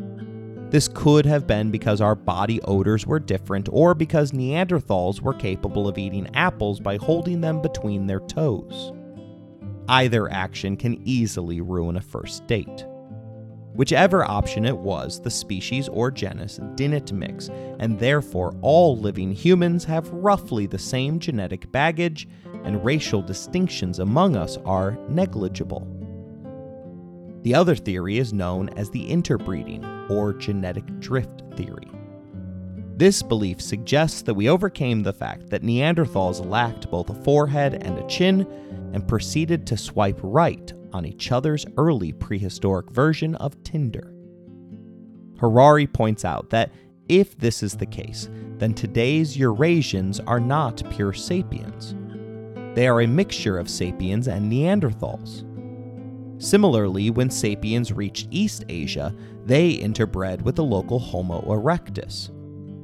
This 0.71 0.89
could 0.89 1.25
have 1.27 1.47
been 1.47 1.71
because 1.71 2.01
our 2.01 2.17
body 2.17 2.61
odors 2.63 3.07
were 3.07 3.21
different, 3.21 3.69
or 3.71 3.95
because 3.95 4.33
Neanderthals 4.33 5.21
were 5.21 5.35
capable 5.35 5.87
of 5.87 5.99
eating 5.99 6.29
apples 6.35 6.81
by 6.81 6.97
holding 6.97 7.41
them 7.41 7.63
between 7.63 8.07
their 8.07 8.21
toes. 8.21 8.93
Either 9.89 10.29
action 10.31 10.77
can 10.77 11.01
easily 11.07 11.61
ruin 11.61 11.97
a 11.97 12.01
first 12.01 12.45
date. 12.49 12.85
Whichever 13.77 14.25
option 14.25 14.65
it 14.65 14.77
was, 14.77 15.21
the 15.21 15.31
species 15.31 15.87
or 15.89 16.11
genus 16.11 16.59
didn't 16.77 17.13
mix, 17.13 17.51
and 17.79 17.99
therefore 17.99 18.57
all 18.63 18.97
living 18.97 19.33
humans 19.33 19.85
have 19.85 20.09
roughly 20.09 20.67
the 20.67 20.79
same 20.79 21.19
genetic 21.19 21.71
baggage, 21.73 22.27
and 22.65 22.83
racial 22.83 23.21
distinctions 23.21 23.99
among 23.99 24.35
us 24.35 24.57
are 24.65 24.99
negligible. 25.11 25.87
The 27.43 27.55
other 27.55 27.77
theory 27.77 28.17
is 28.17 28.33
known 28.33 28.71
as 28.71 28.89
the 28.89 29.07
interbreeding 29.07 29.85
or 30.09 30.33
genetic 30.33 30.87
drift 30.99 31.43
theory. 31.55 31.91
This 32.97 33.23
belief 33.23 33.61
suggests 33.61 34.23
that 34.23 34.33
we 34.33 34.49
overcame 34.49 35.03
the 35.03 35.13
fact 35.13 35.51
that 35.51 35.63
Neanderthals 35.63 36.45
lacked 36.45 36.91
both 36.91 37.11
a 37.11 37.15
forehead 37.15 37.75
and 37.85 37.99
a 37.99 38.07
chin 38.07 38.47
and 38.95 39.07
proceeded 39.07 39.67
to 39.67 39.77
swipe 39.77 40.19
right 40.23 40.73
on 40.97 41.05
each 41.05 41.31
other's 41.31 41.67
early 41.77 42.11
prehistoric 42.11 42.91
version 42.91 43.35
of 43.35 43.63
Tinder. 43.63 44.15
Harari 45.39 45.87
points 45.87 46.25
out 46.25 46.49
that 46.49 46.73
if 47.09 47.37
this 47.37 47.63
is 47.63 47.77
the 47.77 47.87
case, 47.87 48.31
then 48.57 48.73
today's 48.73 49.37
Eurasians 49.37 50.21
are 50.27 50.41
not 50.41 50.83
pure 50.91 51.13
sapiens. 51.13 51.95
They 52.75 52.89
are 52.89 53.03
a 53.03 53.07
mixture 53.07 53.59
of 53.59 53.69
sapiens 53.69 54.27
and 54.27 54.51
Neanderthals. 54.51 55.45
Similarly, 56.43 57.11
when 57.11 57.31
sapiens 57.31 57.93
reached 57.93 58.29
East 58.31 58.65
Asia, 58.71 59.15
they 59.45 59.77
interbred 59.77 60.41
with 60.43 60.57
the 60.57 60.65
local 60.65 60.99
Homo 60.99 61.43
erectus. 61.43 62.31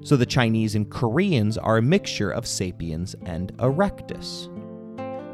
So 0.06 0.16
the 0.16 0.26
Chinese 0.26 0.74
and 0.74 0.90
Koreans 0.90 1.56
are 1.56 1.78
a 1.78 1.82
mixture 1.82 2.30
of 2.30 2.46
sapiens 2.46 3.14
and 3.24 3.56
erectus. 3.56 4.48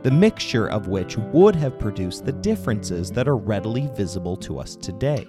The 0.09 0.15
mixture 0.15 0.71
of 0.71 0.89
which 0.89 1.19
would 1.19 1.55
have 1.57 1.79
produced 1.79 2.25
the 2.25 2.33
differences 2.33 3.11
that 3.11 3.29
are 3.29 3.37
readily 3.37 3.91
visible 3.95 4.39
to 4.39 4.59
us 4.59 4.75
today. 4.75 5.27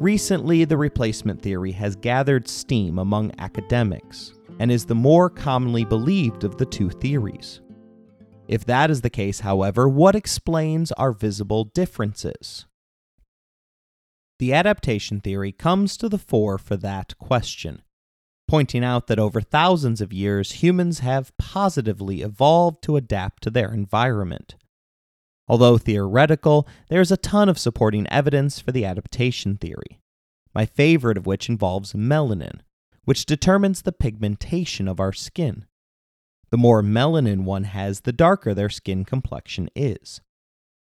Recently, 0.00 0.64
the 0.64 0.76
replacement 0.76 1.40
theory 1.40 1.70
has 1.70 1.94
gathered 1.94 2.48
steam 2.48 2.98
among 2.98 3.30
academics 3.38 4.32
and 4.58 4.72
is 4.72 4.84
the 4.84 4.96
more 4.96 5.30
commonly 5.30 5.84
believed 5.84 6.42
of 6.42 6.58
the 6.58 6.66
two 6.66 6.90
theories. 6.90 7.60
If 8.48 8.64
that 8.64 8.90
is 8.90 9.02
the 9.02 9.10
case, 9.10 9.38
however, 9.38 9.88
what 9.88 10.16
explains 10.16 10.90
our 10.90 11.12
visible 11.12 11.66
differences? 11.66 12.66
The 14.40 14.52
adaptation 14.52 15.20
theory 15.20 15.52
comes 15.52 15.96
to 15.98 16.08
the 16.08 16.18
fore 16.18 16.58
for 16.58 16.76
that 16.78 17.16
question, 17.18 17.82
pointing 18.52 18.84
out 18.84 19.06
that 19.06 19.18
over 19.18 19.40
thousands 19.40 20.02
of 20.02 20.12
years, 20.12 20.62
humans 20.62 20.98
have 20.98 21.34
positively 21.38 22.20
evolved 22.20 22.82
to 22.82 22.96
adapt 22.96 23.42
to 23.42 23.48
their 23.48 23.72
environment. 23.72 24.56
Although 25.48 25.78
theoretical, 25.78 26.68
there 26.90 27.00
is 27.00 27.10
a 27.10 27.16
ton 27.16 27.48
of 27.48 27.58
supporting 27.58 28.06
evidence 28.08 28.60
for 28.60 28.70
the 28.70 28.84
adaptation 28.84 29.56
theory, 29.56 30.00
my 30.54 30.66
favorite 30.66 31.16
of 31.16 31.24
which 31.24 31.48
involves 31.48 31.94
melanin, 31.94 32.60
which 33.06 33.24
determines 33.24 33.80
the 33.80 33.90
pigmentation 33.90 34.86
of 34.86 35.00
our 35.00 35.14
skin. 35.14 35.64
The 36.50 36.58
more 36.58 36.82
melanin 36.82 37.44
one 37.44 37.64
has, 37.64 38.02
the 38.02 38.12
darker 38.12 38.52
their 38.52 38.68
skin 38.68 39.06
complexion 39.06 39.70
is. 39.74 40.20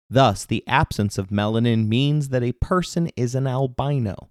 Thus, 0.09 0.43
the 0.43 0.65
absence 0.67 1.17
of 1.17 1.29
melanin 1.29 1.87
means 1.87 2.29
that 2.29 2.43
a 2.43 2.51
person 2.51 3.09
is 3.15 3.33
an 3.33 3.47
albino, 3.47 4.27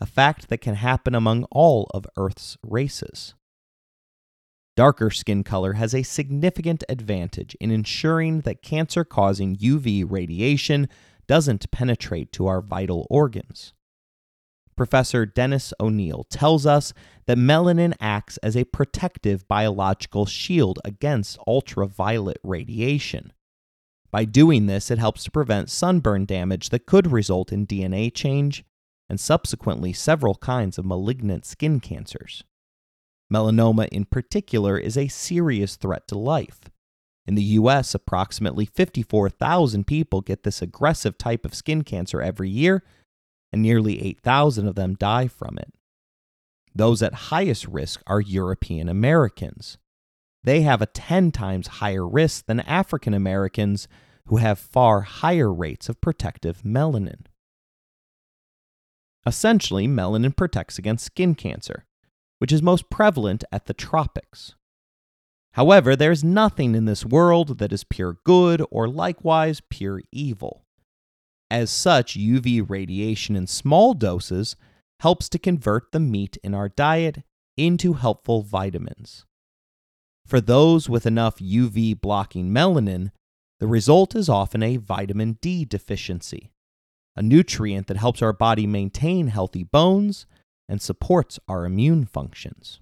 a 0.00 0.06
fact 0.06 0.48
that 0.48 0.60
can 0.60 0.76
happen 0.76 1.14
among 1.14 1.44
all 1.50 1.88
of 1.92 2.06
Earth's 2.16 2.56
races. 2.62 3.34
Darker 4.76 5.10
skin 5.10 5.44
color 5.44 5.74
has 5.74 5.94
a 5.94 6.02
significant 6.02 6.84
advantage 6.88 7.54
in 7.60 7.70
ensuring 7.70 8.40
that 8.42 8.62
cancer 8.62 9.04
causing 9.04 9.56
UV 9.56 10.10
radiation 10.10 10.88
doesn't 11.26 11.70
penetrate 11.70 12.32
to 12.32 12.46
our 12.46 12.62
vital 12.62 13.06
organs. 13.10 13.74
Professor 14.76 15.26
Dennis 15.26 15.74
O'Neil 15.78 16.24
tells 16.30 16.64
us 16.64 16.94
that 17.26 17.36
melanin 17.36 17.92
acts 18.00 18.38
as 18.38 18.56
a 18.56 18.64
protective 18.64 19.46
biological 19.46 20.24
shield 20.24 20.78
against 20.82 21.38
ultraviolet 21.46 22.38
radiation. 22.42 23.34
By 24.10 24.24
doing 24.24 24.66
this, 24.66 24.90
it 24.90 24.98
helps 24.98 25.24
to 25.24 25.30
prevent 25.30 25.68
sunburn 25.68 26.24
damage 26.24 26.70
that 26.70 26.86
could 26.86 27.12
result 27.12 27.52
in 27.52 27.66
DNA 27.66 28.12
change 28.14 28.64
and 29.10 29.18
subsequently 29.18 29.92
several 29.92 30.36
kinds 30.36 30.78
of 30.78 30.86
malignant 30.86 31.44
skin 31.44 31.80
cancers. 31.80 32.44
Melanoma, 33.30 33.88
in 33.88 34.04
particular, 34.04 34.78
is 34.78 34.96
a 34.96 35.08
serious 35.08 35.74
threat 35.74 36.06
to 36.08 36.16
life. 36.16 36.60
In 37.26 37.34
the 37.34 37.42
US, 37.42 37.92
approximately 37.92 38.64
54,000 38.64 39.84
people 39.84 40.20
get 40.20 40.44
this 40.44 40.62
aggressive 40.62 41.18
type 41.18 41.44
of 41.44 41.54
skin 41.54 41.82
cancer 41.82 42.22
every 42.22 42.48
year, 42.48 42.84
and 43.52 43.60
nearly 43.60 44.00
8,000 44.00 44.68
of 44.68 44.76
them 44.76 44.94
die 44.94 45.26
from 45.26 45.58
it. 45.58 45.74
Those 46.72 47.02
at 47.02 47.14
highest 47.14 47.66
risk 47.66 48.00
are 48.06 48.20
European 48.20 48.88
Americans. 48.88 49.76
They 50.44 50.62
have 50.62 50.80
a 50.80 50.86
10 50.86 51.32
times 51.32 51.66
higher 51.66 52.08
risk 52.08 52.46
than 52.46 52.60
African 52.60 53.12
Americans, 53.12 53.88
who 54.26 54.36
have 54.36 54.60
far 54.60 55.00
higher 55.00 55.52
rates 55.52 55.88
of 55.88 56.00
protective 56.00 56.62
melanin. 56.62 57.26
Essentially, 59.26 59.86
melanin 59.86 60.34
protects 60.34 60.78
against 60.78 61.04
skin 61.04 61.34
cancer, 61.34 61.84
which 62.38 62.52
is 62.52 62.62
most 62.62 62.88
prevalent 62.90 63.44
at 63.52 63.66
the 63.66 63.74
tropics. 63.74 64.54
However, 65.54 65.96
there 65.96 66.12
is 66.12 66.24
nothing 66.24 66.74
in 66.74 66.84
this 66.84 67.04
world 67.04 67.58
that 67.58 67.72
is 67.72 67.84
pure 67.84 68.18
good 68.24 68.64
or 68.70 68.88
likewise 68.88 69.60
pure 69.68 70.00
evil. 70.12 70.64
As 71.50 71.70
such, 71.70 72.16
UV 72.16 72.64
radiation 72.68 73.34
in 73.34 73.46
small 73.46 73.92
doses 73.92 74.56
helps 75.00 75.28
to 75.30 75.38
convert 75.38 75.90
the 75.90 76.00
meat 76.00 76.38
in 76.44 76.54
our 76.54 76.68
diet 76.68 77.24
into 77.56 77.94
helpful 77.94 78.42
vitamins. 78.42 79.26
For 80.26 80.40
those 80.40 80.88
with 80.88 81.06
enough 81.06 81.38
UV 81.38 82.00
blocking 82.00 82.50
melanin, 82.50 83.10
the 83.58 83.66
result 83.66 84.14
is 84.14 84.28
often 84.28 84.62
a 84.62 84.76
vitamin 84.76 85.38
D 85.42 85.64
deficiency, 85.64 86.52
a 87.16 87.22
nutrient 87.22 87.86
that 87.88 87.96
helps 87.96 88.22
our 88.22 88.32
body 88.32 88.66
maintain 88.66 89.28
healthy 89.28 89.64
bones 89.64 90.26
and 90.68 90.80
supports 90.80 91.38
our 91.48 91.64
immune 91.64 92.04
functions. 92.04 92.80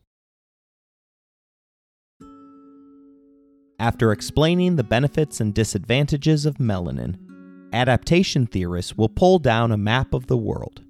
After 3.80 4.10
explaining 4.10 4.76
the 4.76 4.84
benefits 4.84 5.40
and 5.40 5.54
disadvantages 5.54 6.44
of 6.44 6.56
melanin, 6.56 7.16
adaptation 7.72 8.46
theorists 8.46 8.96
will 8.96 9.08
pull 9.08 9.38
down 9.38 9.70
a 9.70 9.76
map 9.76 10.12
of 10.12 10.26
the 10.26 10.36
world. 10.36 10.82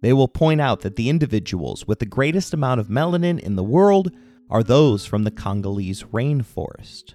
They 0.00 0.12
will 0.12 0.28
point 0.28 0.60
out 0.60 0.80
that 0.80 0.96
the 0.96 1.10
individuals 1.10 1.86
with 1.86 1.98
the 1.98 2.06
greatest 2.06 2.54
amount 2.54 2.80
of 2.80 2.88
melanin 2.88 3.38
in 3.38 3.56
the 3.56 3.64
world 3.64 4.12
are 4.48 4.62
those 4.62 5.04
from 5.04 5.24
the 5.24 5.30
Congolese 5.30 6.04
rainforest. 6.04 7.14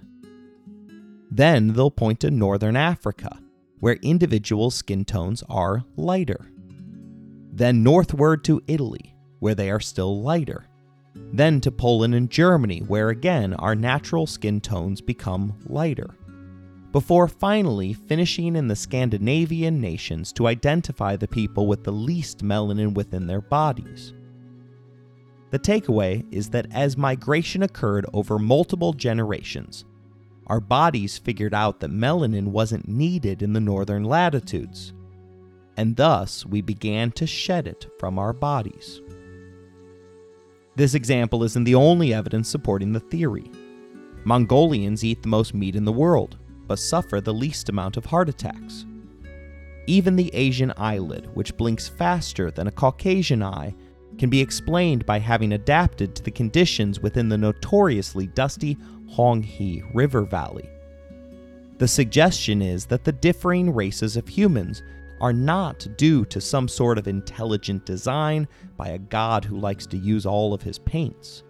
Then 1.30 1.72
they'll 1.72 1.90
point 1.90 2.20
to 2.20 2.30
northern 2.30 2.76
Africa, 2.76 3.38
where 3.80 3.94
individual 4.02 4.70
skin 4.70 5.04
tones 5.04 5.42
are 5.48 5.84
lighter. 5.96 6.50
Then 7.52 7.82
northward 7.82 8.44
to 8.44 8.62
Italy, 8.66 9.14
where 9.38 9.54
they 9.54 9.70
are 9.70 9.80
still 9.80 10.22
lighter 10.22 10.66
then 11.32 11.60
to 11.60 11.70
Poland 11.70 12.14
and 12.14 12.30
Germany, 12.30 12.80
where 12.80 13.10
again 13.10 13.54
our 13.54 13.74
natural 13.74 14.26
skin 14.26 14.60
tones 14.60 15.00
become 15.00 15.54
lighter, 15.66 16.16
before 16.92 17.28
finally 17.28 17.92
finishing 17.92 18.56
in 18.56 18.68
the 18.68 18.76
Scandinavian 18.76 19.80
nations 19.80 20.32
to 20.32 20.46
identify 20.46 21.16
the 21.16 21.28
people 21.28 21.66
with 21.66 21.84
the 21.84 21.92
least 21.92 22.38
melanin 22.38 22.94
within 22.94 23.26
their 23.26 23.40
bodies. 23.40 24.14
The 25.50 25.58
takeaway 25.58 26.24
is 26.32 26.50
that 26.50 26.66
as 26.72 26.96
migration 26.96 27.62
occurred 27.62 28.06
over 28.12 28.38
multiple 28.38 28.92
generations, 28.92 29.84
our 30.46 30.60
bodies 30.60 31.18
figured 31.18 31.54
out 31.54 31.80
that 31.80 31.90
melanin 31.90 32.48
wasn't 32.48 32.88
needed 32.88 33.42
in 33.42 33.52
the 33.52 33.60
northern 33.60 34.04
latitudes, 34.04 34.92
and 35.76 35.96
thus 35.96 36.46
we 36.46 36.60
began 36.60 37.10
to 37.12 37.26
shed 37.26 37.66
it 37.66 37.86
from 37.98 38.18
our 38.18 38.32
bodies. 38.32 39.00
This 40.76 40.94
example 40.94 41.42
isn't 41.42 41.64
the 41.64 41.74
only 41.74 42.12
evidence 42.12 42.48
supporting 42.48 42.92
the 42.92 43.00
theory. 43.00 43.50
Mongolians 44.24 45.04
eat 45.04 45.22
the 45.22 45.28
most 45.28 45.54
meat 45.54 45.74
in 45.74 45.84
the 45.84 45.92
world, 45.92 46.38
but 46.66 46.78
suffer 46.78 47.20
the 47.20 47.32
least 47.32 47.68
amount 47.68 47.96
of 47.96 48.04
heart 48.04 48.28
attacks. 48.28 48.84
Even 49.86 50.16
the 50.16 50.34
Asian 50.34 50.72
eyelid, 50.76 51.28
which 51.34 51.56
blinks 51.56 51.88
faster 51.88 52.50
than 52.50 52.66
a 52.66 52.72
Caucasian 52.72 53.42
eye, 53.42 53.74
can 54.18 54.28
be 54.28 54.40
explained 54.40 55.06
by 55.06 55.18
having 55.18 55.52
adapted 55.52 56.14
to 56.14 56.22
the 56.22 56.30
conditions 56.30 57.00
within 57.00 57.28
the 57.28 57.38
notoriously 57.38 58.26
dusty 58.26 58.76
Honghe 59.10 59.82
River 59.94 60.22
Valley. 60.22 60.68
The 61.78 61.88
suggestion 61.88 62.62
is 62.62 62.86
that 62.86 63.04
the 63.04 63.12
differing 63.12 63.74
races 63.74 64.16
of 64.16 64.26
humans 64.28 64.82
are 65.20 65.32
not 65.32 65.86
due 65.96 66.24
to 66.26 66.40
some 66.40 66.68
sort 66.68 66.98
of 66.98 67.08
intelligent 67.08 67.86
design 67.86 68.48
by 68.76 68.88
a 68.88 68.98
god 68.98 69.44
who 69.44 69.58
likes 69.58 69.86
to 69.86 69.96
use 69.96 70.26
all 70.26 70.52
of 70.52 70.62
his 70.62 70.78
paints, 70.78 71.42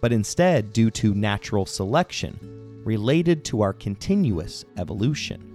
but 0.00 0.12
instead 0.12 0.72
due 0.72 0.90
to 0.90 1.14
natural 1.14 1.66
selection 1.66 2.38
related 2.84 3.44
to 3.44 3.62
our 3.62 3.72
continuous 3.72 4.64
evolution. 4.76 5.50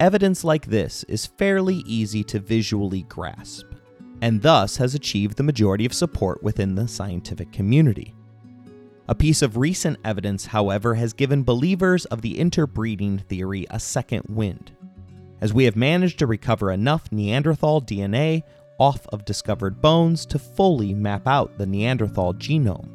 Evidence 0.00 0.42
like 0.44 0.66
this 0.66 1.04
is 1.04 1.24
fairly 1.24 1.76
easy 1.86 2.24
to 2.24 2.40
visually 2.40 3.02
grasp, 3.02 3.66
and 4.20 4.42
thus 4.42 4.76
has 4.76 4.94
achieved 4.94 5.36
the 5.36 5.42
majority 5.42 5.84
of 5.84 5.92
support 5.92 6.42
within 6.42 6.74
the 6.74 6.88
scientific 6.88 7.52
community. 7.52 8.14
A 9.06 9.14
piece 9.14 9.42
of 9.42 9.58
recent 9.58 9.98
evidence, 10.04 10.46
however, 10.46 10.94
has 10.94 11.12
given 11.12 11.42
believers 11.42 12.06
of 12.06 12.22
the 12.22 12.38
interbreeding 12.38 13.18
theory 13.18 13.66
a 13.68 13.78
second 13.78 14.24
wind, 14.28 14.72
as 15.40 15.52
we 15.52 15.64
have 15.64 15.76
managed 15.76 16.18
to 16.20 16.26
recover 16.26 16.70
enough 16.70 17.12
Neanderthal 17.12 17.82
DNA 17.82 18.42
off 18.78 19.06
of 19.08 19.24
discovered 19.24 19.80
bones 19.80 20.24
to 20.26 20.38
fully 20.38 20.94
map 20.94 21.26
out 21.26 21.58
the 21.58 21.66
Neanderthal 21.66 22.34
genome. 22.34 22.88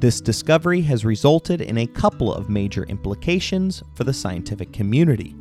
This 0.00 0.20
discovery 0.20 0.80
has 0.82 1.04
resulted 1.04 1.60
in 1.60 1.76
a 1.76 1.86
couple 1.86 2.32
of 2.32 2.48
major 2.48 2.84
implications 2.84 3.82
for 3.94 4.04
the 4.04 4.14
scientific 4.14 4.72
community. 4.72 5.34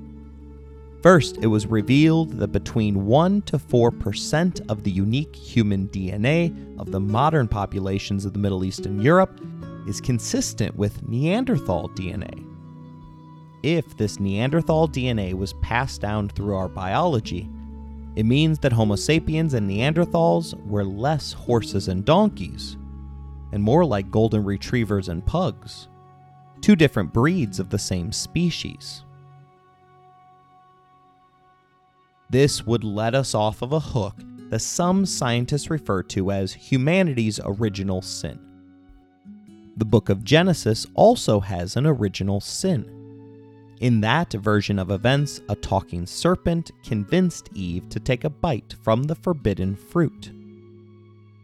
First, 1.01 1.38
it 1.38 1.47
was 1.47 1.65
revealed 1.65 2.33
that 2.39 2.49
between 2.49 3.05
1 3.05 3.43
to 3.43 3.57
4% 3.57 4.69
of 4.69 4.83
the 4.83 4.91
unique 4.91 5.33
human 5.33 5.88
DNA 5.88 6.77
of 6.77 6.91
the 6.91 6.99
modern 6.99 7.47
populations 7.47 8.25
of 8.25 8.33
the 8.33 8.39
Middle 8.39 8.65
East 8.65 8.85
and 8.85 9.01
Europe 9.01 9.39
is 9.88 10.01
consistent 10.01 10.75
with 10.75 11.07
Neanderthal 11.07 11.89
DNA. 11.89 12.45
If 13.63 13.95
this 13.95 14.19
Neanderthal 14.19 14.89
DNA 14.89 15.33
was 15.33 15.53
passed 15.62 16.01
down 16.01 16.27
through 16.29 16.55
our 16.55 16.67
biology, 16.67 17.49
it 18.15 18.25
means 18.25 18.59
that 18.59 18.73
Homo 18.73 18.95
sapiens 18.97 19.53
and 19.53 19.69
Neanderthals 19.69 20.53
were 20.65 20.83
less 20.83 21.31
horses 21.31 21.88
and 21.88 22.03
donkeys, 22.03 22.75
and 23.53 23.63
more 23.63 23.85
like 23.85 24.12
golden 24.12 24.43
retrievers 24.43 25.07
and 25.07 25.25
pugs, 25.25 25.88
two 26.59 26.75
different 26.75 27.13
breeds 27.13 27.59
of 27.59 27.69
the 27.69 27.79
same 27.79 28.12
species. 28.12 29.05
This 32.30 32.65
would 32.65 32.84
let 32.84 33.15
us 33.15 33.34
off 33.34 33.62
of 33.62 33.74
a 33.74 33.80
hook 33.80 34.15
that 34.50 34.60
some 34.60 35.06
scientists 35.06 35.70
refer 35.70 36.04
to 36.04 36.32
as 36.32 36.54
humanity's 36.54 37.39
original 37.44 38.02
sin. 38.02 38.39
The 39.78 39.86
book 39.86 40.10
of 40.10 40.24
Genesis 40.24 40.86
also 40.94 41.39
has 41.39 41.76
an 41.76 41.86
original 41.86 42.39
sin. 42.39 42.96
In 43.80 44.02
that 44.02 44.34
version 44.34 44.78
of 44.78 44.92
events, 44.92 45.42
a 45.48 45.56
talking 45.56 46.06
serpent 46.06 46.72
convinced 46.84 47.50
Eve 47.54 47.88
to 47.89 48.00
take 48.00 48.26
a 48.26 48.30
bite 48.30 48.76
from 48.82 49.04
the 49.04 49.15
forbidden 49.15 49.76
fruit. 49.76 50.32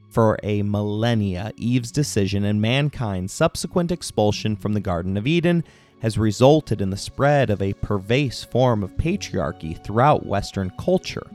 For 0.10 0.38
a 0.44 0.62
millennia, 0.62 1.52
Eve's 1.58 1.92
decision 1.92 2.46
and 2.46 2.62
mankind's 2.62 3.34
subsequent 3.34 3.92
expulsion 3.92 4.56
from 4.56 4.74
the 4.74 4.80
Garden 4.82 5.18
of 5.18 5.28
Eden 5.28 5.64
has 6.02 6.18
resulted 6.18 6.82
in 6.82 6.90
the 6.90 6.98
spread 6.98 7.50
of 7.50 7.62
a 7.62 7.74
pervasive 7.74 8.50
form 8.52 8.84
of 8.84 8.92
patriarchy 8.98 9.82
throughout 9.84 10.26
Western 10.26 10.72
culture. 10.80 11.26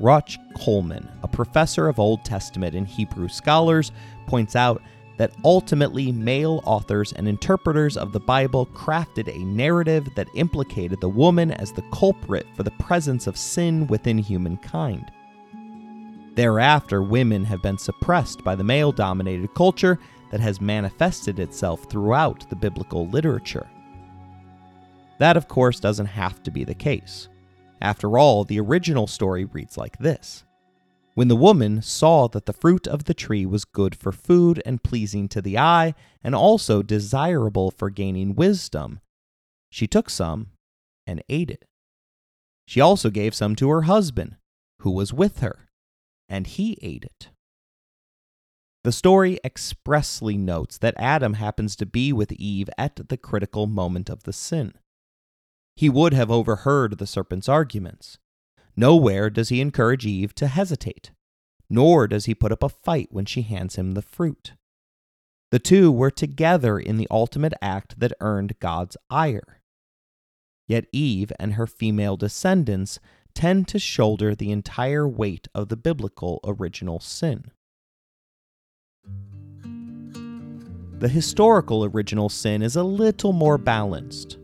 Ruch 0.00 0.36
Coleman, 0.56 1.08
a 1.22 1.28
professor 1.28 1.88
of 1.88 1.98
Old 1.98 2.24
Testament 2.24 2.74
and 2.74 2.86
Hebrew 2.86 3.28
scholars, 3.28 3.92
points 4.26 4.56
out 4.56 4.82
that 5.18 5.32
ultimately 5.44 6.10
male 6.10 6.60
authors 6.64 7.12
and 7.12 7.28
interpreters 7.28 7.96
of 7.96 8.12
the 8.12 8.20
Bible 8.20 8.66
crafted 8.66 9.28
a 9.28 9.44
narrative 9.44 10.08
that 10.16 10.26
implicated 10.34 11.00
the 11.00 11.08
woman 11.08 11.52
as 11.52 11.72
the 11.72 11.84
culprit 11.92 12.46
for 12.56 12.62
the 12.62 12.70
presence 12.72 13.26
of 13.26 13.36
sin 13.36 13.86
within 13.86 14.18
humankind. 14.18 15.12
Thereafter, 16.34 17.02
women 17.02 17.44
have 17.44 17.62
been 17.62 17.78
suppressed 17.78 18.42
by 18.42 18.54
the 18.54 18.64
male 18.64 18.90
dominated 18.90 19.54
culture 19.54 19.98
that 20.32 20.40
has 20.40 20.60
manifested 20.60 21.38
itself 21.38 21.88
throughout 21.88 22.48
the 22.50 22.56
biblical 22.56 23.06
literature. 23.06 23.68
That, 25.18 25.36
of 25.36 25.46
course, 25.46 25.78
doesn't 25.78 26.06
have 26.06 26.42
to 26.42 26.50
be 26.50 26.64
the 26.64 26.74
case. 26.74 27.28
After 27.80 28.18
all, 28.18 28.42
the 28.42 28.58
original 28.58 29.06
story 29.06 29.44
reads 29.44 29.76
like 29.76 29.98
this 29.98 30.42
When 31.14 31.28
the 31.28 31.36
woman 31.36 31.82
saw 31.82 32.28
that 32.28 32.46
the 32.46 32.54
fruit 32.54 32.88
of 32.88 33.04
the 33.04 33.14
tree 33.14 33.44
was 33.44 33.66
good 33.66 33.94
for 33.94 34.10
food 34.10 34.62
and 34.64 34.82
pleasing 34.82 35.28
to 35.28 35.42
the 35.42 35.58
eye, 35.58 35.94
and 36.24 36.34
also 36.34 36.82
desirable 36.82 37.70
for 37.70 37.90
gaining 37.90 38.34
wisdom, 38.34 39.00
she 39.70 39.86
took 39.86 40.08
some 40.08 40.48
and 41.06 41.22
ate 41.28 41.50
it. 41.50 41.66
She 42.66 42.80
also 42.80 43.10
gave 43.10 43.34
some 43.34 43.54
to 43.56 43.68
her 43.68 43.82
husband, 43.82 44.36
who 44.78 44.92
was 44.92 45.12
with 45.12 45.40
her, 45.40 45.68
and 46.26 46.46
he 46.46 46.78
ate 46.80 47.04
it. 47.04 47.28
The 48.84 48.92
story 48.92 49.38
expressly 49.44 50.36
notes 50.36 50.76
that 50.78 50.94
Adam 50.96 51.34
happens 51.34 51.76
to 51.76 51.86
be 51.86 52.12
with 52.12 52.32
Eve 52.32 52.68
at 52.76 53.08
the 53.08 53.16
critical 53.16 53.68
moment 53.68 54.10
of 54.10 54.24
the 54.24 54.32
sin. 54.32 54.74
He 55.76 55.88
would 55.88 56.12
have 56.12 56.30
overheard 56.30 56.98
the 56.98 57.06
serpent's 57.06 57.48
arguments. 57.48 58.18
Nowhere 58.76 59.30
does 59.30 59.50
he 59.50 59.60
encourage 59.60 60.04
Eve 60.04 60.34
to 60.34 60.48
hesitate, 60.48 61.12
nor 61.70 62.08
does 62.08 62.24
he 62.24 62.34
put 62.34 62.52
up 62.52 62.62
a 62.62 62.68
fight 62.68 63.08
when 63.10 63.24
she 63.24 63.42
hands 63.42 63.76
him 63.76 63.92
the 63.92 64.02
fruit. 64.02 64.54
The 65.52 65.58
two 65.58 65.92
were 65.92 66.10
together 66.10 66.78
in 66.78 66.96
the 66.96 67.08
ultimate 67.10 67.52
act 67.62 68.00
that 68.00 68.14
earned 68.20 68.58
God's 68.58 68.96
ire. 69.10 69.60
Yet 70.66 70.86
Eve 70.92 71.32
and 71.38 71.54
her 71.54 71.66
female 71.66 72.16
descendants 72.16 72.98
tend 73.34 73.68
to 73.68 73.78
shoulder 73.78 74.34
the 74.34 74.50
entire 74.50 75.06
weight 75.06 75.48
of 75.54 75.68
the 75.68 75.76
biblical 75.76 76.40
original 76.44 77.00
sin. 77.00 77.50
The 81.02 81.08
historical 81.08 81.84
original 81.84 82.28
sin 82.28 82.62
is 82.62 82.76
a 82.76 82.84
little 82.84 83.32
more 83.32 83.58
balanced. 83.58 84.38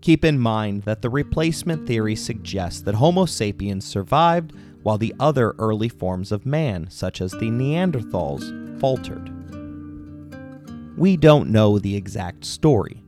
Keep 0.00 0.24
in 0.24 0.40
mind 0.40 0.82
that 0.82 1.02
the 1.02 1.08
replacement 1.08 1.86
theory 1.86 2.16
suggests 2.16 2.82
that 2.82 2.96
Homo 2.96 3.26
sapiens 3.26 3.84
survived 3.84 4.54
while 4.82 4.98
the 4.98 5.14
other 5.20 5.54
early 5.56 5.88
forms 5.88 6.32
of 6.32 6.44
man, 6.44 6.88
such 6.90 7.20
as 7.20 7.30
the 7.30 7.48
Neanderthals, 7.48 8.80
faltered. 8.80 9.30
We 10.98 11.16
don't 11.16 11.50
know 11.50 11.78
the 11.78 11.94
exact 11.94 12.44
story, 12.44 13.04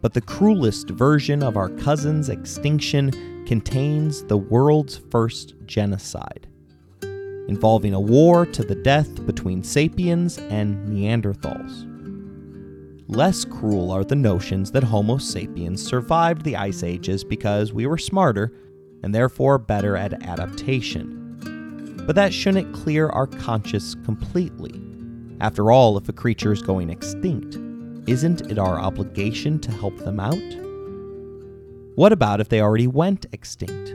but 0.00 0.14
the 0.14 0.20
cruelest 0.20 0.88
version 0.90 1.42
of 1.42 1.56
our 1.56 1.70
cousin's 1.70 2.28
extinction 2.28 3.44
contains 3.44 4.22
the 4.22 4.38
world's 4.38 4.98
first 5.10 5.54
genocide, 5.66 6.46
involving 7.48 7.92
a 7.92 7.98
war 7.98 8.46
to 8.46 8.62
the 8.62 8.76
death 8.76 9.26
between 9.26 9.64
sapiens 9.64 10.38
and 10.38 10.88
Neanderthals. 10.88 11.89
Less 13.10 13.44
cruel 13.44 13.90
are 13.90 14.04
the 14.04 14.14
notions 14.14 14.70
that 14.70 14.84
Homo 14.84 15.18
sapiens 15.18 15.82
survived 15.84 16.44
the 16.44 16.54
ice 16.54 16.84
ages 16.84 17.24
because 17.24 17.72
we 17.72 17.84
were 17.84 17.98
smarter 17.98 18.52
and 19.02 19.12
therefore 19.12 19.58
better 19.58 19.96
at 19.96 20.22
adaptation. 20.22 22.04
But 22.06 22.14
that 22.14 22.32
shouldn't 22.32 22.72
clear 22.72 23.08
our 23.08 23.26
conscience 23.26 23.96
completely. 24.04 24.80
After 25.40 25.72
all, 25.72 25.98
if 25.98 26.08
a 26.08 26.12
creature 26.12 26.52
is 26.52 26.62
going 26.62 26.88
extinct, 26.88 27.58
isn't 28.08 28.48
it 28.48 28.60
our 28.60 28.78
obligation 28.78 29.58
to 29.58 29.72
help 29.72 29.96
them 29.96 30.20
out? 30.20 30.36
What 31.96 32.12
about 32.12 32.40
if 32.40 32.48
they 32.48 32.60
already 32.60 32.86
went 32.86 33.26
extinct? 33.32 33.92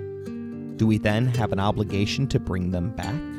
Do 0.77 0.85
we 0.85 0.97
then 0.97 1.27
have 1.27 1.53
an 1.53 1.61
obligation 1.61 2.27
to 2.27 2.37
bring 2.37 2.71
them 2.71 2.93
back? 2.97 3.34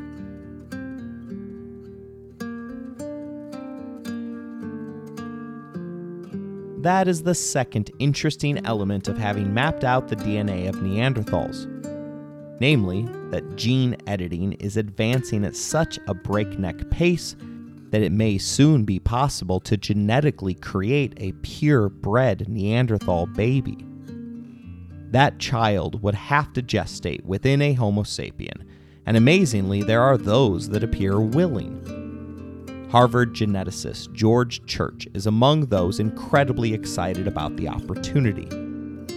That 6.87 7.09
is 7.09 7.24
the 7.24 7.34
second 7.34 7.91
interesting 7.99 8.64
element 8.64 9.09
of 9.09 9.18
having 9.18 9.53
mapped 9.53 9.82
out 9.82 10.07
the 10.07 10.14
DNA 10.14 10.68
of 10.68 10.76
Neanderthals. 10.76 11.66
Namely, 12.61 13.03
that 13.32 13.57
gene 13.57 13.97
editing 14.07 14.53
is 14.53 14.76
advancing 14.76 15.45
at 15.45 15.57
such 15.57 15.99
a 16.07 16.14
breakneck 16.14 16.89
pace 16.89 17.34
that 17.91 18.03
it 18.03 18.12
may 18.12 18.39
soon 18.39 18.84
be 18.84 19.01
possible 19.01 19.59
to 19.62 19.76
genetically 19.76 20.55
create 20.55 21.14
a 21.16 21.32
purebred 21.43 22.49
Neanderthal 22.49 23.26
baby. 23.26 23.84
That 25.11 25.41
child 25.41 26.01
would 26.05 26.14
have 26.14 26.53
to 26.53 26.62
gestate 26.62 27.24
within 27.24 27.62
a 27.62 27.72
Homo 27.72 28.05
sapien, 28.05 28.64
and 29.07 29.16
amazingly, 29.16 29.82
there 29.82 30.03
are 30.03 30.16
those 30.16 30.68
that 30.68 30.84
appear 30.84 31.20
willing. 31.20 32.05
Harvard 32.91 33.34
geneticist 33.34 34.12
George 34.12 34.64
Church 34.64 35.09
is 35.12 35.26
among 35.26 35.66
those 35.66 35.99
incredibly 35.99 36.72
excited 36.72 37.26
about 37.26 37.57
the 37.57 37.66
opportunity, 37.66 38.47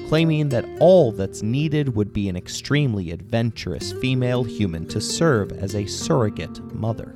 claiming 0.08 0.50
that 0.50 0.66
all 0.80 1.12
that's 1.12 1.44
needed 1.44 1.96
would 1.96 2.12
be 2.12 2.28
an 2.30 2.36
extremely 2.36 3.12
adventurous 3.12 3.92
female 3.94 4.44
human 4.44 4.88
to 4.88 5.00
serve 5.00 5.52
as 5.52 5.76
a 5.76 5.86
surrogate 5.86 6.60
mother. 6.74 7.14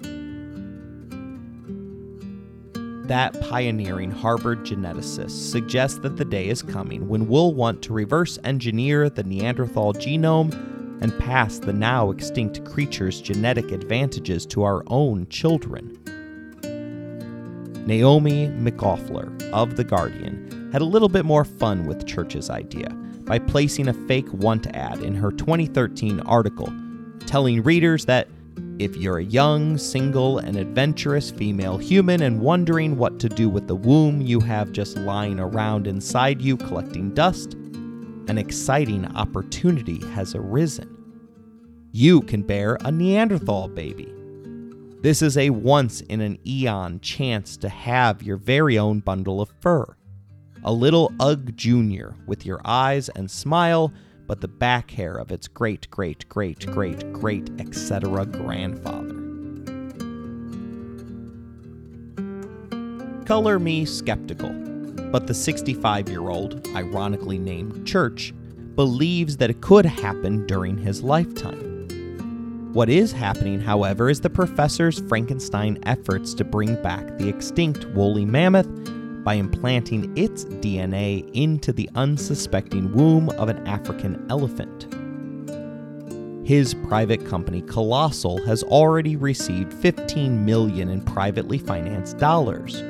That 3.08 3.40
pioneering 3.42 4.12
Harvard 4.12 4.60
geneticist 4.60 5.50
suggests 5.52 5.98
that 6.00 6.18
the 6.18 6.26
day 6.26 6.50
is 6.50 6.62
coming 6.62 7.10
when 7.10 7.28
we'll 7.28 7.56
want 7.56 7.82
to 7.82 7.94
reverse 7.94 8.38
engineer 8.44 9.10
the 9.10 9.24
Neanderthal 9.24 9.94
genome 9.94 10.54
and 11.02 11.18
pass 11.18 11.58
the 11.58 11.74
now 11.74 12.12
extinct 12.12 12.64
creature's 12.64 13.20
genetic 13.20 13.72
advantages 13.72 14.46
to 14.46 14.62
our 14.62 14.84
own 14.86 15.28
children. 15.30 15.98
Naomi 17.86 18.48
McGougler 18.48 19.52
of 19.52 19.76
The 19.76 19.84
Guardian 19.84 20.70
had 20.72 20.82
a 20.82 20.86
little 20.86 21.10
bit 21.10 21.26
more 21.26 21.44
fun 21.44 21.86
with 21.86 22.08
Church's 22.08 22.50
idea 22.50 22.90
by 23.26 23.40
placing 23.40 23.90
a 23.90 23.94
fake 23.94 24.32
want 24.32 24.68
ad 24.76 25.00
in 25.02 25.14
her 25.16 25.32
2013 25.32 26.22
article, 26.22 26.72
telling 27.26 27.62
readers 27.62 28.06
that 28.06 28.30
if 28.80 28.96
you're 28.96 29.18
a 29.18 29.24
young, 29.24 29.78
single, 29.78 30.40
and 30.40 30.56
adventurous 30.58 31.30
female 31.30 31.78
human 31.78 32.22
and 32.22 32.40
wondering 32.40 32.98
what 32.98 33.20
to 33.20 33.28
do 33.28 33.50
with 33.50 33.68
the 33.68 33.76
womb 33.76 34.22
you 34.22 34.40
have 34.40 34.72
just 34.72 34.98
lying 34.98 35.40
around 35.40 35.86
inside 35.86 36.42
you 36.42 36.56
collecting 36.56 37.14
dust, 37.14 37.54
an 37.54 38.38
exciting 38.38 39.06
opportunity 39.16 40.00
has 40.12 40.36
arisen. 40.36 40.90
You 41.92 42.22
can 42.22 42.44
bear 42.44 42.78
a 42.82 42.92
Neanderthal 42.92 43.68
baby. 43.68 44.12
This 45.04 45.22
is 45.22 45.38
a 45.38 45.50
once 45.50 46.00
in 46.00 46.22
an 46.22 46.40
eon 46.48 47.02
chance 47.02 47.58
to 47.58 47.68
have 47.68 48.24
your 48.24 48.38
very 48.38 48.80
own 48.80 49.02
bundle 49.02 49.42
of 49.42 49.52
fur. 49.60 49.98
A 50.64 50.72
little 50.72 51.12
Ugg 51.20 51.58
Jr. 51.58 52.12
with 52.26 52.46
your 52.46 52.62
eyes 52.64 53.10
and 53.10 53.30
smile, 53.30 53.92
but 54.28 54.40
the 54.40 54.48
back 54.48 54.92
hair 54.92 55.16
of 55.16 55.30
its 55.30 55.50
great, 55.50 55.92
great, 55.92 56.30
great, 56.30 56.66
great, 56.68 57.12
great, 57.12 57.50
etc. 57.60 58.26
grandfather. 58.26 59.20
Color 63.26 63.60
me 63.60 63.84
skeptical, 63.84 64.54
but 65.12 65.28
the 65.28 65.34
65 65.34 66.08
year 66.08 66.30
old, 66.30 66.66
ironically 66.78 67.38
named 67.38 67.86
Church, 67.86 68.34
believes 68.76 69.36
that 69.36 69.50
it 69.50 69.60
could 69.60 69.86
happen 69.86 70.48
during 70.48 70.78
his 70.78 71.04
lifetime. 71.04 71.73
What 72.74 72.90
is 72.90 73.12
happening, 73.12 73.60
however, 73.60 74.10
is 74.10 74.22
the 74.22 74.32
professor's 74.32 74.98
Frankenstein 75.02 75.78
efforts 75.84 76.34
to 76.34 76.44
bring 76.44 76.82
back 76.82 77.20
the 77.20 77.30
extinct 77.30 77.86
woolly 77.90 78.26
mammoth 78.26 78.68
by 79.24 79.36
implanting 79.36 80.12
its 80.18 80.46
DNA 80.46 81.30
into 81.34 81.72
the 81.72 81.88
unsuspecting 81.94 82.92
womb 82.92 83.30
of 83.30 83.48
an 83.50 83.68
African 83.68 84.26
elephant. 84.32 84.88
His 86.48 86.74
private 86.74 87.24
company 87.28 87.62
Colossal 87.62 88.44
has 88.48 88.64
already 88.64 89.18
received 89.18 89.72
15 89.72 90.44
million 90.44 90.90
in 90.90 91.02
privately 91.02 91.60
financed 91.60 92.18
dollars, 92.18 92.82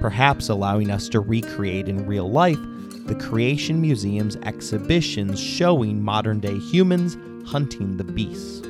perhaps 0.00 0.48
allowing 0.48 0.92
us 0.92 1.08
to 1.08 1.18
recreate 1.18 1.88
in 1.88 2.06
real 2.06 2.30
life 2.30 2.60
the 3.06 3.16
Creation 3.16 3.80
Museum's 3.80 4.36
exhibitions 4.44 5.40
showing 5.40 6.00
modern-day 6.00 6.58
humans 6.60 7.16
hunting 7.44 7.96
the 7.96 8.04
beasts 8.04 8.67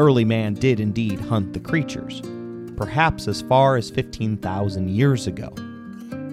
early 0.00 0.24
man 0.24 0.54
did 0.54 0.80
indeed 0.80 1.20
hunt 1.20 1.52
the 1.52 1.60
creatures, 1.60 2.22
perhaps 2.74 3.28
as 3.28 3.42
far 3.42 3.76
as 3.76 3.90
15,000 3.90 4.88
years 4.88 5.26
ago. 5.26 5.50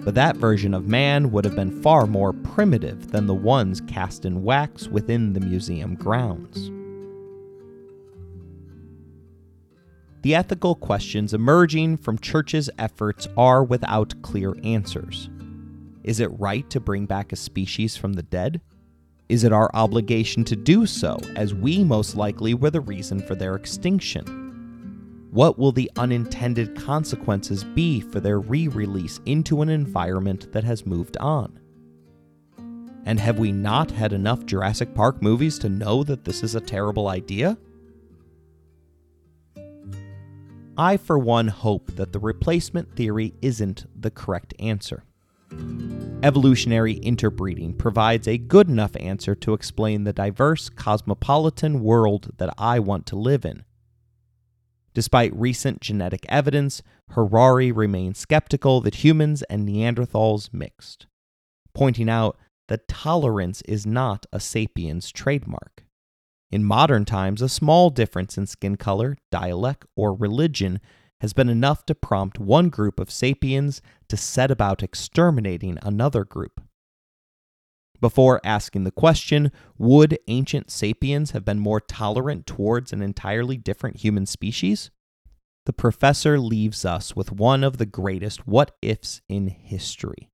But 0.06 0.14
that 0.14 0.38
version 0.38 0.72
of 0.72 0.88
man 0.88 1.30
would 1.32 1.44
have 1.44 1.54
been 1.54 1.82
far 1.82 2.06
more 2.06 2.32
primitive 2.32 3.12
than 3.12 3.26
the 3.26 3.34
ones 3.34 3.82
cast 3.82 4.24
in 4.24 4.42
wax 4.42 4.88
within 4.88 5.34
the 5.34 5.40
museum 5.40 5.96
grounds. 5.96 6.70
The 10.22 10.34
ethical 10.34 10.74
questions 10.74 11.34
emerging 11.34 11.98
from 11.98 12.18
Church's 12.18 12.70
efforts 12.78 13.28
are 13.36 13.62
without 13.62 14.14
clear 14.22 14.56
answers. 14.64 15.28
Is 16.02 16.20
it 16.20 16.30
right 16.40 16.68
to 16.70 16.80
bring 16.80 17.04
back 17.04 17.32
a 17.32 17.36
species 17.36 17.98
from 17.98 18.14
the 18.14 18.22
dead? 18.22 18.62
Is 19.28 19.44
it 19.44 19.52
our 19.52 19.70
obligation 19.74 20.42
to 20.44 20.56
do 20.56 20.86
so, 20.86 21.18
as 21.36 21.52
we 21.52 21.84
most 21.84 22.16
likely 22.16 22.54
were 22.54 22.70
the 22.70 22.80
reason 22.80 23.20
for 23.20 23.34
their 23.34 23.56
extinction? 23.56 25.28
What 25.30 25.58
will 25.58 25.72
the 25.72 25.90
unintended 25.96 26.74
consequences 26.74 27.62
be 27.62 28.00
for 28.00 28.20
their 28.20 28.40
re 28.40 28.68
release 28.68 29.20
into 29.26 29.60
an 29.60 29.68
environment 29.68 30.50
that 30.52 30.64
has 30.64 30.86
moved 30.86 31.18
on? 31.18 31.60
And 33.04 33.20
have 33.20 33.38
we 33.38 33.52
not 33.52 33.90
had 33.90 34.14
enough 34.14 34.46
Jurassic 34.46 34.94
Park 34.94 35.20
movies 35.20 35.58
to 35.58 35.68
know 35.68 36.02
that 36.04 36.24
this 36.24 36.42
is 36.42 36.54
a 36.54 36.60
terrible 36.60 37.08
idea? 37.08 37.58
I, 40.78 40.96
for 40.96 41.18
one, 41.18 41.48
hope 41.48 41.96
that 41.96 42.12
the 42.12 42.18
replacement 42.18 42.96
theory 42.96 43.34
isn't 43.42 43.84
the 44.00 44.10
correct 44.10 44.54
answer. 44.58 45.04
Evolutionary 46.22 46.94
interbreeding 46.94 47.72
provides 47.74 48.26
a 48.26 48.38
good 48.38 48.68
enough 48.68 48.96
answer 48.96 49.34
to 49.36 49.54
explain 49.54 50.02
the 50.02 50.12
diverse 50.12 50.68
cosmopolitan 50.68 51.80
world 51.80 52.30
that 52.38 52.52
I 52.58 52.80
want 52.80 53.06
to 53.06 53.16
live 53.16 53.44
in. 53.44 53.64
Despite 54.94 55.32
recent 55.36 55.80
genetic 55.80 56.26
evidence, 56.28 56.82
Harari 57.10 57.70
remains 57.70 58.18
skeptical 58.18 58.80
that 58.80 58.96
humans 58.96 59.42
and 59.44 59.68
Neanderthals 59.68 60.52
mixed, 60.52 61.06
pointing 61.72 62.10
out 62.10 62.36
that 62.66 62.88
tolerance 62.88 63.62
is 63.62 63.86
not 63.86 64.26
a 64.32 64.40
sapiens 64.40 65.12
trademark. 65.12 65.84
In 66.50 66.64
modern 66.64 67.04
times, 67.04 67.42
a 67.42 67.48
small 67.48 67.90
difference 67.90 68.36
in 68.36 68.46
skin 68.46 68.76
color, 68.76 69.16
dialect, 69.30 69.84
or 69.94 70.12
religion 70.14 70.80
has 71.20 71.32
been 71.32 71.48
enough 71.48 71.84
to 71.86 71.94
prompt 71.94 72.38
one 72.38 72.68
group 72.68 73.00
of 73.00 73.10
sapiens 73.10 73.82
to 74.08 74.16
set 74.16 74.50
about 74.50 74.82
exterminating 74.82 75.78
another 75.82 76.24
group. 76.24 76.60
Before 78.00 78.40
asking 78.44 78.84
the 78.84 78.92
question, 78.92 79.50
would 79.76 80.18
ancient 80.28 80.70
sapiens 80.70 81.32
have 81.32 81.44
been 81.44 81.58
more 81.58 81.80
tolerant 81.80 82.46
towards 82.46 82.92
an 82.92 83.02
entirely 83.02 83.56
different 83.56 83.96
human 83.96 84.24
species? 84.26 84.90
The 85.66 85.72
professor 85.72 86.38
leaves 86.38 86.84
us 86.84 87.16
with 87.16 87.32
one 87.32 87.64
of 87.64 87.78
the 87.78 87.86
greatest 87.86 88.46
what 88.46 88.76
ifs 88.80 89.20
in 89.28 89.48
history. 89.48 90.30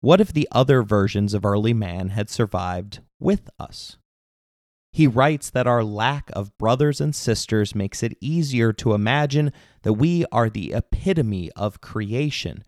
What 0.00 0.20
if 0.20 0.32
the 0.32 0.48
other 0.52 0.82
versions 0.82 1.32
of 1.32 1.46
early 1.46 1.72
man 1.72 2.10
had 2.10 2.28
survived 2.28 3.00
with 3.18 3.48
us? 3.58 3.96
He 4.94 5.08
writes 5.08 5.50
that 5.50 5.66
our 5.66 5.82
lack 5.82 6.30
of 6.34 6.56
brothers 6.56 7.00
and 7.00 7.12
sisters 7.16 7.74
makes 7.74 8.04
it 8.04 8.16
easier 8.20 8.72
to 8.74 8.94
imagine 8.94 9.52
that 9.82 9.94
we 9.94 10.24
are 10.30 10.48
the 10.48 10.72
epitome 10.72 11.50
of 11.56 11.80
creation 11.80 12.62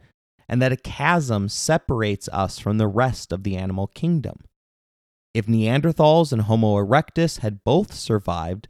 and 0.48 0.60
that 0.60 0.72
a 0.72 0.76
chasm 0.76 1.48
separates 1.48 2.28
us 2.32 2.58
from 2.58 2.78
the 2.78 2.88
rest 2.88 3.30
of 3.30 3.44
the 3.44 3.56
animal 3.56 3.86
kingdom. 3.86 4.40
If 5.34 5.46
Neanderthals 5.46 6.32
and 6.32 6.42
Homo 6.42 6.74
erectus 6.74 7.38
had 7.38 7.62
both 7.62 7.94
survived, 7.94 8.66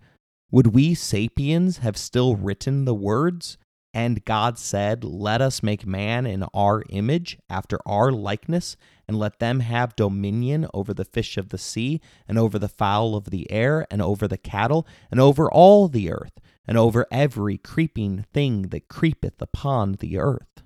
would 0.51 0.75
we 0.75 0.93
sapiens 0.95 1.79
have 1.79 1.97
still 1.97 2.37
written 2.37 2.85
the 2.85 2.95
words 2.95 3.57
and 3.95 4.23
God 4.27 4.59
said, 4.59 5.03
Let 5.03 5.41
us 5.41 5.63
make 5.63 5.87
man 5.87 6.27
in 6.27 6.43
our 6.53 6.83
image, 6.91 7.39
after 7.49 7.79
our 7.87 8.13
likeness, 8.13 8.77
and 9.09 9.19
let 9.19 9.39
them 9.39 9.61
have 9.61 9.97
dominion 9.97 10.67
over 10.75 10.93
the 10.93 11.05
fish 11.05 11.37
of 11.37 11.51
the 11.51 11.59
sea, 11.59 12.01
and 12.27 12.39
over 12.39 12.59
the 12.59 12.69
fowl 12.69 13.15
of 13.15 13.31
the 13.31 13.51
air, 13.51 13.87
and 13.91 14.03
over 14.03 14.27
the 14.27 14.39
cattle, 14.39 14.87
and 15.11 15.21
over 15.21 15.51
all 15.51 15.89
the 15.89 16.11
earth, 16.11 16.41
and 16.67 16.77
over 16.77 17.07
every 17.11 17.57
creeping 17.57 18.25
thing 18.33 18.63
that 18.69 18.89
creepeth 18.89 19.41
upon 19.41 19.93
the 20.01 20.19
earth. 20.19 20.63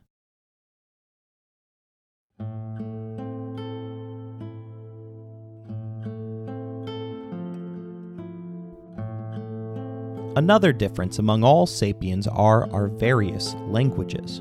Another 10.36 10.72
difference 10.72 11.18
among 11.18 11.45
all 11.45 11.66
sapiens 11.66 12.26
are 12.26 12.70
our 12.72 12.86
various 12.86 13.55
languages. 13.66 14.41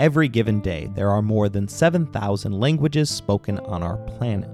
Every 0.00 0.28
given 0.28 0.60
day, 0.62 0.88
there 0.94 1.10
are 1.10 1.20
more 1.20 1.50
than 1.50 1.68
7,000 1.68 2.58
languages 2.58 3.10
spoken 3.10 3.58
on 3.58 3.82
our 3.82 3.98
planet. 3.98 4.48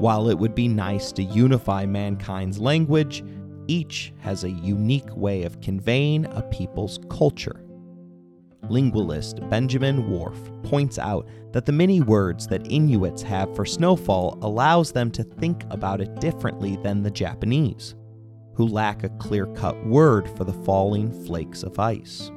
While 0.00 0.28
it 0.28 0.36
would 0.36 0.56
be 0.56 0.66
nice 0.66 1.12
to 1.12 1.22
unify 1.22 1.86
mankind's 1.86 2.58
language, 2.58 3.22
each 3.68 4.12
has 4.18 4.42
a 4.42 4.50
unique 4.50 5.16
way 5.16 5.44
of 5.44 5.60
conveying 5.60 6.24
a 6.26 6.42
people's 6.42 6.98
culture. 7.08 7.64
Linguist 8.68 9.38
Benjamin 9.48 10.10
Whorf 10.10 10.36
points 10.64 10.98
out 10.98 11.28
that 11.52 11.64
the 11.64 11.70
many 11.70 12.00
words 12.00 12.48
that 12.48 12.72
Inuits 12.72 13.22
have 13.22 13.54
for 13.54 13.64
snowfall 13.64 14.36
allows 14.42 14.90
them 14.90 15.12
to 15.12 15.22
think 15.22 15.62
about 15.70 16.00
it 16.00 16.18
differently 16.18 16.76
than 16.82 17.04
the 17.04 17.10
Japanese 17.12 17.94
who 18.54 18.66
lack 18.66 19.04
a 19.04 19.10
clear 19.10 19.46
cut 19.54 19.86
word 19.86 20.28
for 20.36 20.42
the 20.42 20.64
falling 20.64 21.12
flakes 21.24 21.62
of 21.62 21.78
ice. 21.78 22.32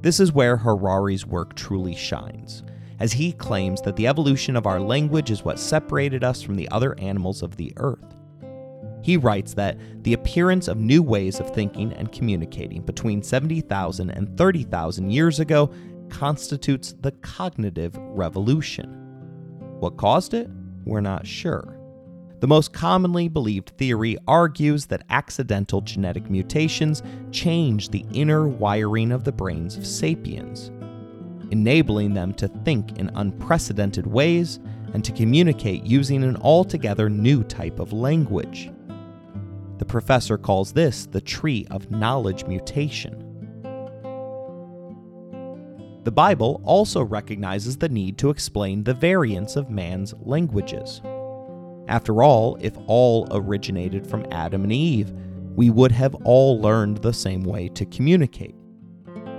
This 0.00 0.20
is 0.20 0.32
where 0.32 0.56
Harari's 0.56 1.26
work 1.26 1.54
truly 1.54 1.94
shines, 1.94 2.62
as 3.00 3.12
he 3.12 3.32
claims 3.32 3.80
that 3.82 3.96
the 3.96 4.06
evolution 4.06 4.54
of 4.54 4.66
our 4.66 4.80
language 4.80 5.30
is 5.30 5.44
what 5.44 5.58
separated 5.58 6.22
us 6.22 6.40
from 6.40 6.54
the 6.54 6.68
other 6.70 6.98
animals 7.00 7.42
of 7.42 7.56
the 7.56 7.72
earth. 7.78 8.14
He 9.02 9.16
writes 9.16 9.54
that 9.54 9.78
the 10.04 10.12
appearance 10.12 10.68
of 10.68 10.76
new 10.76 11.02
ways 11.02 11.40
of 11.40 11.50
thinking 11.54 11.92
and 11.94 12.12
communicating 12.12 12.82
between 12.82 13.22
70,000 13.22 14.10
and 14.10 14.36
30,000 14.36 15.10
years 15.10 15.40
ago 15.40 15.70
constitutes 16.10 16.94
the 17.00 17.12
cognitive 17.12 17.96
revolution. 17.96 18.90
What 19.80 19.96
caused 19.96 20.34
it? 20.34 20.48
We're 20.84 21.00
not 21.00 21.26
sure. 21.26 21.77
The 22.40 22.46
most 22.46 22.72
commonly 22.72 23.26
believed 23.26 23.70
theory 23.70 24.16
argues 24.28 24.86
that 24.86 25.02
accidental 25.10 25.80
genetic 25.80 26.30
mutations 26.30 27.02
change 27.32 27.88
the 27.88 28.04
inner 28.12 28.46
wiring 28.46 29.10
of 29.10 29.24
the 29.24 29.32
brains 29.32 29.76
of 29.76 29.84
sapiens, 29.84 30.70
enabling 31.50 32.14
them 32.14 32.32
to 32.34 32.46
think 32.46 32.96
in 32.96 33.10
unprecedented 33.16 34.06
ways 34.06 34.60
and 34.94 35.04
to 35.04 35.10
communicate 35.10 35.82
using 35.82 36.22
an 36.22 36.36
altogether 36.36 37.10
new 37.10 37.42
type 37.42 37.80
of 37.80 37.92
language. 37.92 38.70
The 39.78 39.84
professor 39.84 40.38
calls 40.38 40.72
this 40.72 41.06
the 41.06 41.20
tree 41.20 41.66
of 41.72 41.90
knowledge 41.90 42.46
mutation. 42.46 43.24
The 46.04 46.12
Bible 46.12 46.60
also 46.64 47.02
recognizes 47.02 47.76
the 47.76 47.88
need 47.88 48.16
to 48.18 48.30
explain 48.30 48.84
the 48.84 48.94
variance 48.94 49.56
of 49.56 49.70
man's 49.70 50.14
languages. 50.20 51.02
After 51.88 52.22
all, 52.22 52.56
if 52.60 52.76
all 52.86 53.26
originated 53.30 54.06
from 54.06 54.26
Adam 54.30 54.62
and 54.62 54.72
Eve, 54.72 55.12
we 55.56 55.70
would 55.70 55.90
have 55.92 56.14
all 56.24 56.60
learned 56.60 56.98
the 56.98 57.12
same 57.12 57.42
way 57.42 57.68
to 57.70 57.86
communicate. 57.86 58.54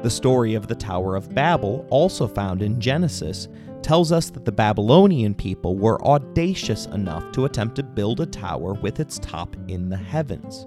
The 0.02 0.10
story 0.10 0.56
of 0.56 0.68
the 0.68 0.76
Tower 0.76 1.16
of 1.16 1.34
Babel, 1.34 1.86
also 1.90 2.28
found 2.28 2.62
in 2.62 2.82
Genesis, 2.82 3.48
tells 3.82 4.12
us 4.12 4.30
that 4.32 4.46
the 4.46 4.52
Babylonian 4.52 5.36
people 5.36 5.78
were 5.78 6.04
audacious 6.04 6.88
enough 6.88 7.32
to 7.34 7.46
attempt 7.46 7.76
to 7.76 7.84
build 7.84 8.20
a 8.20 8.26
tower 8.26 8.74
with 8.74 9.00
its 9.00 9.20
top 9.20 9.56
in 9.68 9.90
the 9.90 9.98
heavens. 9.98 10.66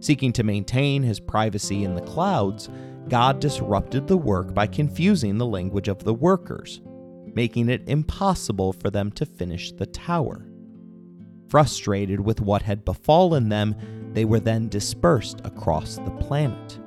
Seeking 0.00 0.32
to 0.34 0.44
maintain 0.44 1.02
his 1.02 1.18
privacy 1.18 1.84
in 1.84 1.94
the 1.94 2.02
clouds, 2.02 2.68
God 3.08 3.40
disrupted 3.40 4.06
the 4.06 4.16
work 4.16 4.54
by 4.54 4.66
confusing 4.66 5.36
the 5.36 5.46
language 5.46 5.88
of 5.88 6.04
the 6.04 6.14
workers, 6.14 6.80
making 7.34 7.68
it 7.68 7.88
impossible 7.88 8.72
for 8.72 8.90
them 8.90 9.10
to 9.12 9.26
finish 9.26 9.72
the 9.72 9.86
tower. 9.86 10.46
Frustrated 11.48 12.20
with 12.20 12.40
what 12.40 12.62
had 12.62 12.84
befallen 12.84 13.48
them, 13.48 13.76
they 14.12 14.24
were 14.24 14.40
then 14.40 14.68
dispersed 14.68 15.40
across 15.44 15.96
the 15.96 16.10
planet. 16.10 16.78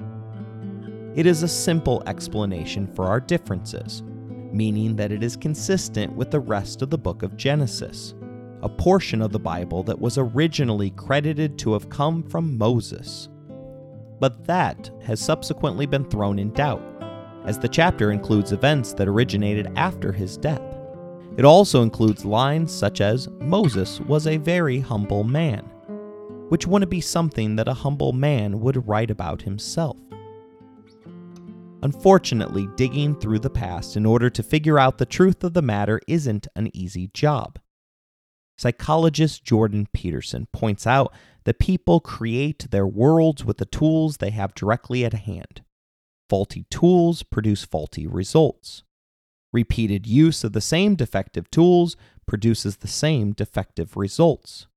It 1.16 1.26
is 1.26 1.44
a 1.44 1.48
simple 1.48 2.04
explanation 2.08 2.88
for 2.88 3.06
our 3.06 3.20
differences, 3.20 4.04
meaning 4.52 4.96
that 4.96 5.12
it 5.12 5.24
is 5.24 5.36
consistent 5.36 6.14
with 6.16 6.32
the 6.32 6.40
rest 6.40 6.82
of 6.82 6.90
the 6.90 6.98
book 6.98 7.24
of 7.24 7.38
Genesis, 7.38 8.16
a 8.62 8.70
portion 8.70 9.22
of 9.22 9.32
the 9.32 9.40
Bible 9.40 9.84
that 9.84 10.00
was 10.00 10.18
originally 10.18 10.92
credited 10.92 11.58
to 11.60 11.74
have 11.74 11.90
come 11.90 12.24
from 12.24 12.58
Moses. 12.58 13.30
But 14.20 14.46
that 14.46 14.92
has 15.04 15.20
subsequently 15.20 15.86
been 15.86 16.06
thrown 16.06 16.38
in 16.38 16.52
doubt, 16.52 16.84
as 17.46 17.58
the 17.58 17.70
chapter 17.70 18.12
includes 18.12 18.52
events 18.52 18.94
that 18.94 19.08
originated 19.08 19.72
after 19.78 20.12
his 20.12 20.36
death. 20.36 20.69
It 21.40 21.46
also 21.46 21.84
includes 21.84 22.26
lines 22.26 22.70
such 22.70 23.00
as, 23.00 23.30
Moses 23.40 24.02
was 24.02 24.28
a 24.28 24.36
very 24.36 24.82
humble 24.82 25.24
man, 25.24 25.64
which 26.50 26.68
wouldn't 26.68 26.92
be 26.92 27.00
something 27.00 27.56
that 27.56 27.70
a 27.70 27.74
humble 27.74 28.12
man 28.12 28.60
would 28.60 28.86
write 28.86 29.10
about 29.10 29.44
himself. 29.44 29.96
Unfortunately, 31.82 32.68
digging 32.76 33.18
through 33.18 33.40
the 33.40 33.50
past 33.50 33.96
in 33.96 34.06
order 34.06 34.30
to 34.30 34.44
figure 34.44 34.78
out 34.78 34.98
the 34.98 35.06
truth 35.06 35.42
of 35.46 35.54
the 35.54 35.62
matter 35.62 36.02
isn't 36.10 36.50
an 36.58 36.76
easy 36.76 37.10
job. 37.14 37.58
Psychologist 38.58 39.42
Jordan 39.46 39.88
Peterson 39.94 40.46
points 40.52 40.86
out 40.86 41.14
that 41.46 41.58
people 41.58 42.02
create 42.02 42.70
their 42.70 42.86
worlds 42.86 43.46
with 43.46 43.60
the 43.60 43.66
tools 43.66 44.18
they 44.18 44.32
have 44.32 44.54
directly 44.56 45.06
at 45.06 45.14
hand. 45.14 45.64
Faulty 46.28 46.66
tools 46.70 47.24
produce 47.24 47.64
faulty 47.64 48.06
results. 48.06 48.84
Repeated 49.52 50.06
use 50.06 50.44
of 50.44 50.54
the 50.54 50.62
same 50.62 50.96
defective 50.96 51.50
tools 51.50 51.96
produces 52.28 52.78
the 52.78 52.88
same 52.88 53.34
defective 53.34 53.98
results. 53.98 54.68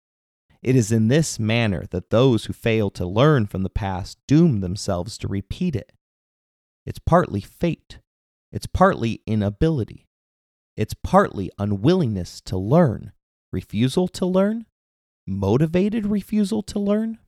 It 0.62 0.76
is 0.76 0.92
in 0.92 1.08
this 1.08 1.38
manner 1.38 1.84
that 1.90 2.10
those 2.10 2.44
who 2.44 2.52
fail 2.52 2.88
to 2.90 3.04
learn 3.04 3.46
from 3.46 3.64
the 3.64 3.70
past 3.70 4.18
doom 4.28 4.60
themselves 4.60 5.18
to 5.18 5.28
repeat 5.28 5.74
it. 5.74 5.92
It's 6.86 7.00
partly 7.00 7.40
fate, 7.40 7.98
it's 8.50 8.66
partly 8.66 9.22
inability, 9.26 10.06
it's 10.76 10.94
partly 10.94 11.50
unwillingness 11.58 12.40
to 12.42 12.56
learn, 12.56 13.12
refusal 13.52 14.08
to 14.08 14.24
learn, 14.24 14.66
motivated 15.26 16.06
refusal 16.06 16.62
to 16.62 16.78
learn. 16.78 17.18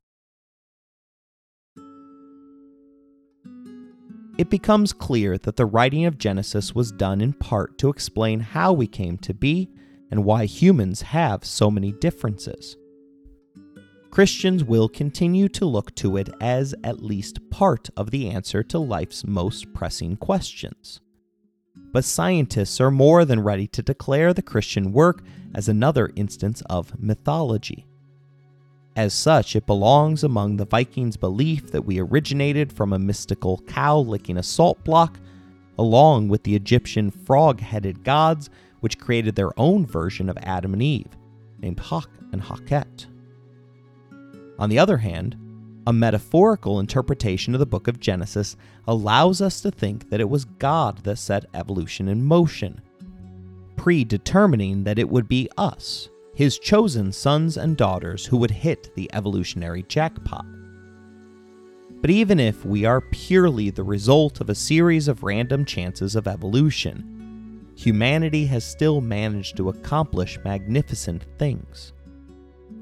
It 4.36 4.50
becomes 4.50 4.92
clear 4.92 5.38
that 5.38 5.56
the 5.56 5.66
writing 5.66 6.06
of 6.06 6.18
Genesis 6.18 6.74
was 6.74 6.90
done 6.90 7.20
in 7.20 7.32
part 7.32 7.78
to 7.78 7.88
explain 7.88 8.40
how 8.40 8.72
we 8.72 8.86
came 8.86 9.16
to 9.18 9.32
be 9.32 9.70
and 10.10 10.24
why 10.24 10.44
humans 10.44 11.02
have 11.02 11.44
so 11.44 11.70
many 11.70 11.92
differences. 11.92 12.76
Christians 14.10 14.62
will 14.62 14.88
continue 14.88 15.48
to 15.50 15.64
look 15.64 15.94
to 15.96 16.16
it 16.16 16.28
as 16.40 16.74
at 16.84 17.02
least 17.02 17.50
part 17.50 17.90
of 17.96 18.10
the 18.10 18.28
answer 18.28 18.62
to 18.62 18.78
life's 18.78 19.24
most 19.24 19.72
pressing 19.72 20.16
questions. 20.16 21.00
But 21.92 22.04
scientists 22.04 22.80
are 22.80 22.90
more 22.90 23.24
than 23.24 23.40
ready 23.40 23.66
to 23.68 23.82
declare 23.82 24.32
the 24.32 24.42
Christian 24.42 24.92
work 24.92 25.22
as 25.54 25.68
another 25.68 26.10
instance 26.16 26.62
of 26.70 26.98
mythology. 26.98 27.86
As 28.96 29.12
such, 29.12 29.56
it 29.56 29.66
belongs 29.66 30.22
among 30.22 30.56
the 30.56 30.66
Vikings' 30.66 31.16
belief 31.16 31.72
that 31.72 31.84
we 31.84 31.98
originated 31.98 32.72
from 32.72 32.92
a 32.92 32.98
mystical 32.98 33.58
cow 33.66 33.98
licking 33.98 34.36
a 34.36 34.42
salt 34.42 34.82
block, 34.84 35.18
along 35.78 36.28
with 36.28 36.44
the 36.44 36.54
Egyptian 36.54 37.10
frog 37.10 37.60
headed 37.60 38.04
gods, 38.04 38.50
which 38.80 38.98
created 38.98 39.34
their 39.34 39.58
own 39.58 39.84
version 39.84 40.28
of 40.28 40.38
Adam 40.42 40.72
and 40.74 40.82
Eve, 40.82 41.08
named 41.58 41.80
Hak 41.80 42.08
and 42.30 42.40
Haket. 42.40 43.06
On 44.60 44.68
the 44.68 44.78
other 44.78 44.98
hand, 44.98 45.36
a 45.86 45.92
metaphorical 45.92 46.78
interpretation 46.78 47.52
of 47.54 47.58
the 47.58 47.66
book 47.66 47.88
of 47.88 47.98
Genesis 47.98 48.56
allows 48.86 49.40
us 49.40 49.60
to 49.60 49.72
think 49.72 50.08
that 50.10 50.20
it 50.20 50.30
was 50.30 50.44
God 50.44 50.98
that 50.98 51.18
set 51.18 51.46
evolution 51.52 52.08
in 52.08 52.24
motion, 52.24 52.80
predetermining 53.76 54.84
that 54.84 55.00
it 55.00 55.08
would 55.08 55.28
be 55.28 55.48
us, 55.58 56.08
his 56.34 56.58
chosen 56.58 57.12
sons 57.12 57.56
and 57.56 57.76
daughters, 57.76 58.26
who 58.26 58.36
would 58.36 58.50
hit 58.50 58.94
the 58.94 59.10
evolutionary 59.12 59.84
jackpot. 59.84 60.46
But 62.00 62.10
even 62.10 62.38
if 62.38 62.64
we 62.64 62.84
are 62.84 63.00
purely 63.00 63.70
the 63.70 63.84
result 63.84 64.40
of 64.40 64.50
a 64.50 64.54
series 64.54 65.08
of 65.08 65.22
random 65.22 65.64
chances 65.64 66.16
of 66.16 66.28
evolution, 66.28 67.72
humanity 67.76 68.46
has 68.46 68.64
still 68.64 69.00
managed 69.00 69.56
to 69.56 69.68
accomplish 69.68 70.38
magnificent 70.44 71.24
things 71.38 71.92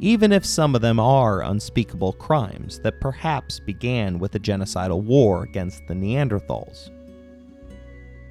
even 0.03 0.33
if 0.33 0.45
some 0.45 0.75
of 0.75 0.81
them 0.81 0.99
are 0.99 1.43
unspeakable 1.43 2.13
crimes 2.15 2.81
that 2.81 3.01
perhaps 3.01 3.61
began 3.61 4.19
with 4.19 4.35
a 4.35 4.41
genocidal 4.41 5.01
war 5.01 5.45
against 5.45 5.87
the 5.87 5.95
Neanderthals. 5.95 6.91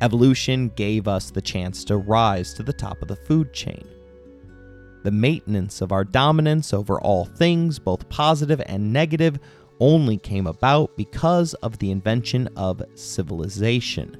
Evolution 0.01 0.67
gave 0.75 1.07
us 1.07 1.31
the 1.31 1.41
chance 1.41 1.85
to 1.85 1.95
rise 1.95 2.53
to 2.53 2.61
the 2.61 2.73
top 2.73 3.01
of 3.01 3.07
the 3.07 3.15
food 3.15 3.53
chain. 3.53 3.87
The 5.03 5.11
maintenance 5.11 5.81
of 5.81 5.91
our 5.91 6.03
dominance 6.03 6.73
over 6.73 6.99
all 7.01 7.25
things, 7.25 7.79
both 7.79 8.07
positive 8.09 8.61
and 8.65 8.93
negative, 8.93 9.39
only 9.79 10.17
came 10.17 10.45
about 10.45 10.95
because 10.95 11.55
of 11.55 11.79
the 11.79 11.89
invention 11.89 12.47
of 12.55 12.83
civilization, 12.93 14.15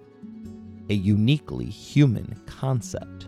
a 0.90 0.94
uniquely 0.96 1.68
human 1.68 2.42
concept. 2.48 3.28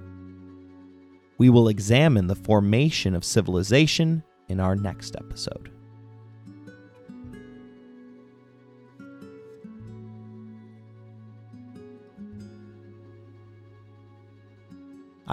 We 1.37 1.49
will 1.49 1.67
examine 1.67 2.27
the 2.27 2.35
formation 2.35 3.15
of 3.15 3.23
civilization 3.23 4.23
in 4.49 4.59
our 4.59 4.75
next 4.75 5.15
episode. 5.15 5.71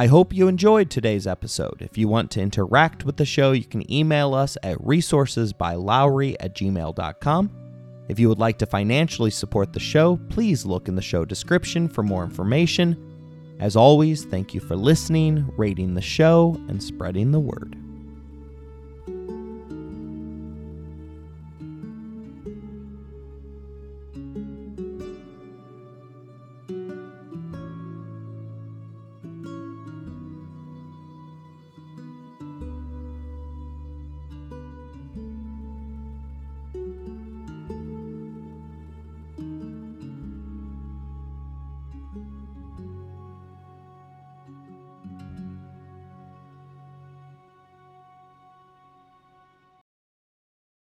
I 0.01 0.07
hope 0.07 0.32
you 0.32 0.48
enjoyed 0.48 0.88
today's 0.88 1.26
episode. 1.26 1.82
If 1.82 1.98
you 1.98 2.09
want 2.09 2.30
to 2.30 2.40
interact 2.40 3.05
with 3.05 3.18
the 3.18 3.26
show, 3.26 3.53
you 3.53 3.64
can 3.64 3.92
email 3.92 4.32
us 4.32 4.57
at 4.62 4.78
resourcesbylowery 4.78 6.36
at 6.40 6.55
gmail.com. 6.55 7.51
If 8.09 8.18
you 8.18 8.30
would 8.30 8.38
like 8.38 8.57
to 8.61 8.66
financially 8.66 9.30
support 9.30 9.74
the 9.74 9.78
show, 9.78 10.18
please 10.30 10.64
look 10.64 10.88
in 10.88 10.94
the 10.94 11.03
show 11.03 11.26
description 11.26 11.86
for 11.86 12.03
more 12.03 12.24
information. 12.24 12.96
As 13.61 13.76
always, 13.76 14.24
thank 14.24 14.55
you 14.55 14.61
for 14.61 14.74
listening, 14.74 15.46
rating 15.59 15.92
the 15.92 16.01
show, 16.01 16.57
and 16.70 16.82
spreading 16.82 17.30
the 17.30 17.40
word. 17.40 17.80